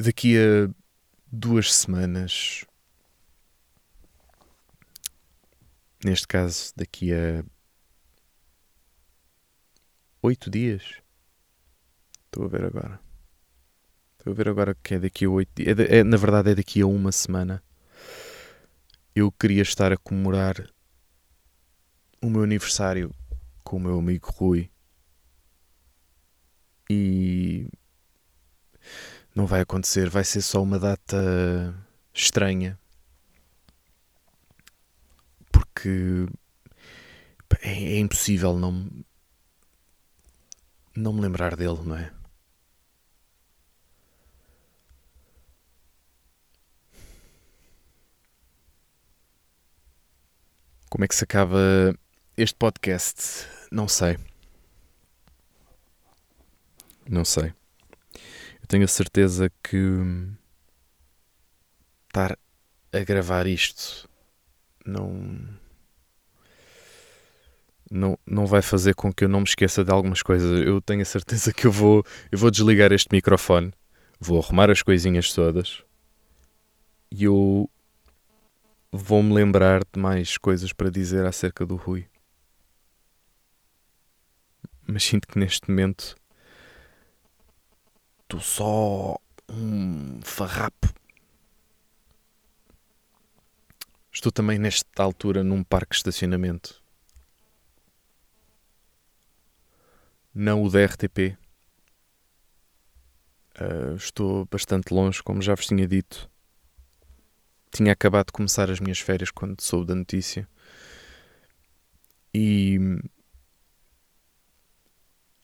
daqui 0.00 0.36
a 0.38 0.72
duas 1.30 1.72
semanas, 1.74 2.64
neste 6.02 6.26
caso, 6.26 6.72
daqui 6.74 7.12
a 7.12 7.44
oito 10.22 10.50
dias, 10.50 10.82
estou 12.30 12.44
a 12.44 12.48
ver 12.48 12.64
agora. 12.64 13.00
Estou 14.18 14.32
a 14.32 14.36
ver 14.36 14.48
agora 14.48 14.76
que 14.82 14.94
é 14.94 14.98
daqui 14.98 15.24
a 15.24 15.30
oito 15.30 15.50
dias. 15.54 15.78
É, 15.78 15.98
é, 15.98 16.04
na 16.04 16.16
verdade, 16.16 16.50
é 16.50 16.54
daqui 16.54 16.80
a 16.80 16.86
uma 16.86 17.10
semana. 17.10 17.62
Eu 19.14 19.32
queria 19.32 19.62
estar 19.62 19.92
a 19.92 19.96
comemorar 19.96 20.70
o 22.22 22.30
meu 22.30 22.44
aniversário 22.44 23.12
com 23.64 23.76
o 23.76 23.80
meu 23.80 23.98
amigo 23.98 24.30
Rui. 24.30 24.70
E 26.88 27.68
não 29.34 29.46
vai 29.46 29.60
acontecer, 29.60 30.08
vai 30.08 30.24
ser 30.24 30.42
só 30.42 30.62
uma 30.62 30.78
data 30.78 31.74
estranha. 32.14 32.78
Porque 35.50 36.26
é, 37.62 37.94
é 37.94 37.98
impossível 37.98 38.56
não 38.56 38.88
não 40.94 41.12
me 41.12 41.20
lembrar 41.20 41.56
dele, 41.56 41.80
não 41.84 41.96
é? 41.96 42.19
Como 50.90 51.04
é 51.04 51.08
que 51.08 51.14
se 51.14 51.24
acaba 51.24 51.94
este 52.36 52.56
podcast? 52.56 53.46
Não 53.72 53.88
sei. 53.88 54.18
Não 57.08 57.24
sei 57.24 57.54
tenho 58.70 58.84
a 58.84 58.88
certeza 58.88 59.50
que 59.64 59.98
estar 62.06 62.38
a 62.92 62.98
gravar 63.00 63.48
isto 63.48 64.08
não 64.86 65.36
não, 67.90 68.16
não 68.24 68.46
vai 68.46 68.62
fazer 68.62 68.94
com 68.94 69.12
que 69.12 69.24
eu 69.24 69.28
não 69.28 69.40
me 69.40 69.46
esqueça 69.46 69.84
de 69.84 69.90
algumas 69.90 70.22
coisas. 70.22 70.64
Eu 70.64 70.80
tenho 70.80 71.02
a 71.02 71.04
certeza 71.04 71.52
que 71.52 71.66
eu 71.66 71.72
vou, 71.72 72.04
eu 72.30 72.38
vou 72.38 72.48
desligar 72.48 72.92
este 72.92 73.08
microfone, 73.10 73.72
vou 74.20 74.40
arrumar 74.40 74.70
as 74.70 74.80
coisinhas 74.80 75.32
todas 75.32 75.82
e 77.10 77.24
eu 77.24 77.68
vou-me 78.92 79.32
lembrar 79.32 79.82
de 79.84 80.00
mais 80.00 80.36
coisas 80.38 80.72
para 80.72 80.90
dizer 80.90 81.26
acerca 81.26 81.64
do 81.66 81.76
Rui. 81.76 82.06
Mas 84.86 85.04
sinto 85.04 85.28
que 85.28 85.38
neste 85.38 85.68
momento 85.68 86.16
Estou 88.30 88.40
só 88.40 89.16
um 89.48 90.20
farrapo. 90.22 90.94
Estou 94.12 94.30
também 94.30 94.56
nesta 94.56 95.02
altura 95.02 95.42
num 95.42 95.64
parque 95.64 95.90
de 95.90 95.96
estacionamento. 95.96 96.80
Não 100.32 100.62
o 100.62 100.70
da 100.70 100.84
RTP. 100.84 101.36
Uh, 103.58 103.94
ah, 103.94 103.94
estou 103.96 104.46
bastante 104.46 104.94
longe, 104.94 105.20
como 105.24 105.42
já 105.42 105.56
vos 105.56 105.66
tinha 105.66 105.88
dito. 105.88 106.30
Tinha 107.70 107.92
acabado 107.92 108.26
de 108.26 108.32
começar 108.32 108.70
as 108.70 108.80
minhas 108.80 108.98
férias 108.98 109.30
quando 109.30 109.60
soube 109.60 109.86
da 109.86 109.94
notícia. 109.94 110.48
E 112.34 112.78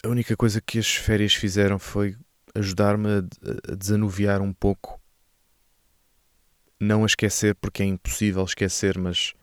a 0.04 0.08
única 0.08 0.36
coisa 0.36 0.60
que 0.60 0.78
as 0.78 0.94
férias 0.94 1.34
fizeram 1.34 1.78
foi 1.78 2.16
ajudar-me 2.54 3.08
a, 3.08 3.74
desanuviar 3.74 4.40
um 4.40 4.52
pouco. 4.52 5.00
Não 6.78 7.02
a 7.02 7.06
esquecer, 7.06 7.54
porque 7.54 7.82
é 7.82 7.86
impossível 7.86 8.44
esquecer, 8.44 8.98
mas 8.98 9.34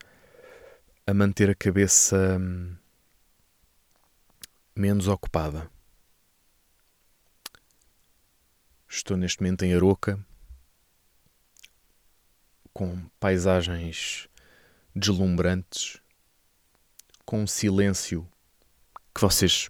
a 1.06 1.14
manter 1.14 1.50
a 1.50 1.56
cabeça 1.56 2.38
hum, 2.40 2.76
menos 4.76 5.08
ocupada. 5.08 5.70
Estou 8.88 9.18
neste 9.18 9.42
momento 9.42 9.64
em 9.64 9.74
Aroca, 9.74 10.24
com 12.74 12.98
paisagens 13.20 14.28
deslumbrantes, 14.96 16.02
com 17.26 17.44
um 17.44 17.48
silêncio 17.48 18.28
que 19.14 19.22
vocês 19.22 19.70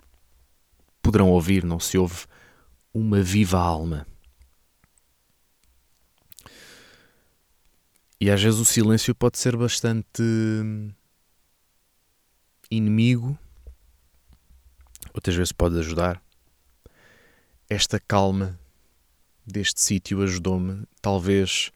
poderão 1.02 1.30
ouvir, 1.30 1.64
não 1.64 1.80
se 1.80 1.98
ouve 1.98 2.26
uma 2.94 3.22
viva 3.22 3.60
alma. 3.60 4.08
E 8.20 8.32
às 8.32 8.42
vezes 8.42 8.60
o 8.60 8.66
silêncio 8.66 9.14
pode 9.14 9.38
ser 9.38 9.58
bastante 9.58 10.24
inimigo, 12.72 13.38
outras 15.14 15.36
vezes 15.36 15.52
pode 15.52 15.78
ajudar. 15.78 16.24
Esta 17.70 18.00
calma 18.00 18.58
deste 19.46 19.82
sítio 19.82 20.22
ajudou-me, 20.22 20.86
talvez, 21.02 21.70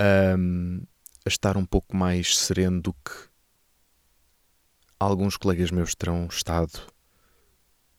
a, 0.00 1.28
estar 1.28 1.56
um 1.56 1.64
pouco 1.64 1.96
mais 1.96 2.36
sereno 2.36 2.80
do 2.80 2.92
que 2.92 3.30
alguns 4.98 5.36
colegas 5.36 5.70
meus 5.70 5.94
terão 5.94 6.26
estado, 6.26 6.80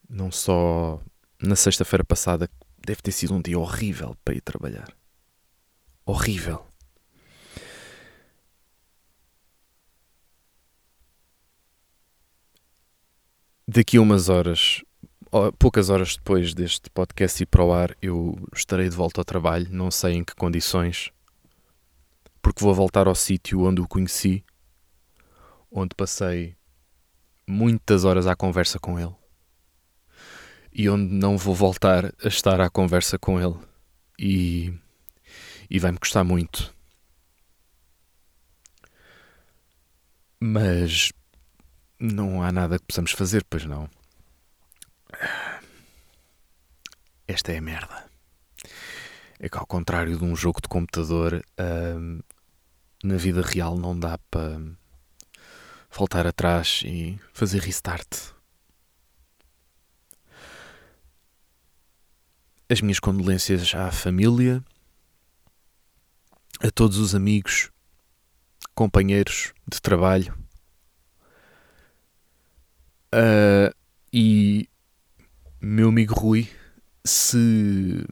não 0.08 0.30
só 0.30 1.00
na 1.40 1.56
sexta-feira 1.56 2.04
passada, 2.04 2.50
deve 2.84 3.00
ter 3.00 3.12
sido 3.12 3.34
um 3.34 3.40
dia 3.40 3.58
horrível 3.58 4.16
para 4.24 4.34
ir 4.34 4.40
trabalhar. 4.40 4.92
Horrível. 6.04 6.66
Daqui 13.66 13.96
a 13.96 14.00
umas 14.00 14.28
horas, 14.28 14.82
poucas 15.58 15.88
horas 15.88 16.16
depois 16.16 16.52
deste 16.52 16.90
podcast 16.90 17.42
ir 17.42 17.46
para 17.46 17.64
o 17.64 17.72
ar, 17.72 17.96
eu 18.02 18.36
estarei 18.54 18.88
de 18.88 18.96
volta 18.96 19.20
ao 19.20 19.24
trabalho, 19.24 19.68
não 19.70 19.90
sei 19.90 20.14
em 20.14 20.24
que 20.24 20.34
condições, 20.34 21.10
porque 22.42 22.62
vou 22.64 22.74
voltar 22.74 23.06
ao 23.06 23.14
sítio 23.14 23.62
onde 23.62 23.80
o 23.80 23.88
conheci, 23.88 24.44
onde 25.70 25.94
passei 25.94 26.56
muitas 27.46 28.04
horas 28.04 28.26
à 28.26 28.36
conversa 28.36 28.78
com 28.78 28.98
ele 28.98 29.14
e 30.72 30.88
onde 30.88 31.12
não 31.12 31.36
vou 31.36 31.54
voltar 31.54 32.12
a 32.24 32.28
estar 32.28 32.60
à 32.60 32.70
conversa 32.70 33.18
com 33.18 33.40
ele 33.40 33.58
e, 34.18 34.72
e 35.68 35.78
vai-me 35.78 35.98
custar 35.98 36.24
muito. 36.24 36.74
Mas 40.40 41.12
não 41.98 42.42
há 42.42 42.50
nada 42.50 42.78
que 42.78 42.86
possamos 42.86 43.12
fazer, 43.12 43.44
pois 43.48 43.64
não. 43.64 43.88
Esta 47.28 47.52
é 47.52 47.58
a 47.58 47.62
merda. 47.62 48.10
É 49.38 49.48
que 49.48 49.58
ao 49.58 49.66
contrário 49.66 50.18
de 50.18 50.24
um 50.24 50.34
jogo 50.34 50.60
de 50.60 50.68
computador, 50.68 51.44
hum, 51.96 52.20
na 53.02 53.16
vida 53.16 53.42
real 53.42 53.76
não 53.76 53.98
dá 53.98 54.18
para 54.30 54.60
voltar 55.90 56.26
atrás 56.26 56.82
e 56.84 57.18
fazer 57.32 57.60
restart. 57.60 58.32
As 62.68 62.80
minhas 62.80 63.00
condolências 63.00 63.74
à 63.74 63.90
família, 63.90 64.64
a 66.60 66.70
todos 66.70 66.98
os 66.98 67.14
amigos, 67.14 67.70
companheiros 68.74 69.52
de 69.70 69.80
trabalho 69.80 70.42
Uh, 73.14 73.68
e 74.10 74.66
meu 75.60 75.90
amigo 75.90 76.14
Rui, 76.14 76.48
se 77.04 78.06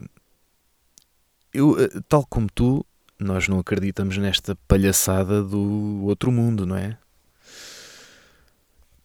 eu, 1.55 1.74
ah, 1.74 2.03
tal 2.07 2.26
como 2.26 2.48
tu, 2.55 2.85
nós 3.20 3.48
não 3.48 3.59
acreditamos 3.59 4.16
nesta 4.16 4.56
palhaçada 4.66 5.42
do 5.42 6.04
outro 6.04 6.33
mundo, 6.33 6.64
não 6.66 6.76
é? 6.76 6.98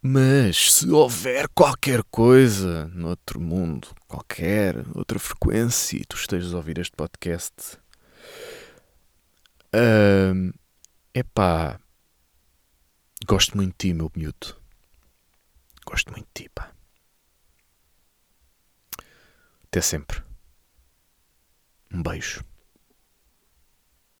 Mas 0.00 0.72
se 0.72 0.90
houver 0.90 1.48
qualquer 1.48 2.02
coisa 2.04 2.86
no 2.94 3.08
outro 3.08 3.40
mundo, 3.40 3.88
qualquer 4.06 4.76
outra 4.94 5.18
frequência, 5.18 5.96
e 5.96 6.04
tu 6.04 6.16
estejas 6.16 6.54
a 6.54 6.56
ouvir 6.56 6.78
este 6.78 6.94
podcast, 6.94 7.76
é 9.72 10.32
uh, 10.32 10.54
epá, 11.12 11.80
gosto 13.26 13.56
muito 13.56 13.72
de 13.72 13.78
ti, 13.78 13.94
meu 13.94 14.10
miúdo. 14.14 14.56
Gosto 15.84 16.12
muito 16.12 16.26
de 16.34 16.44
ti, 16.44 16.48
pá. 16.48 16.72
Até 19.64 19.80
sempre. 19.80 20.22
Um 21.92 22.02
beijo. 22.02 22.44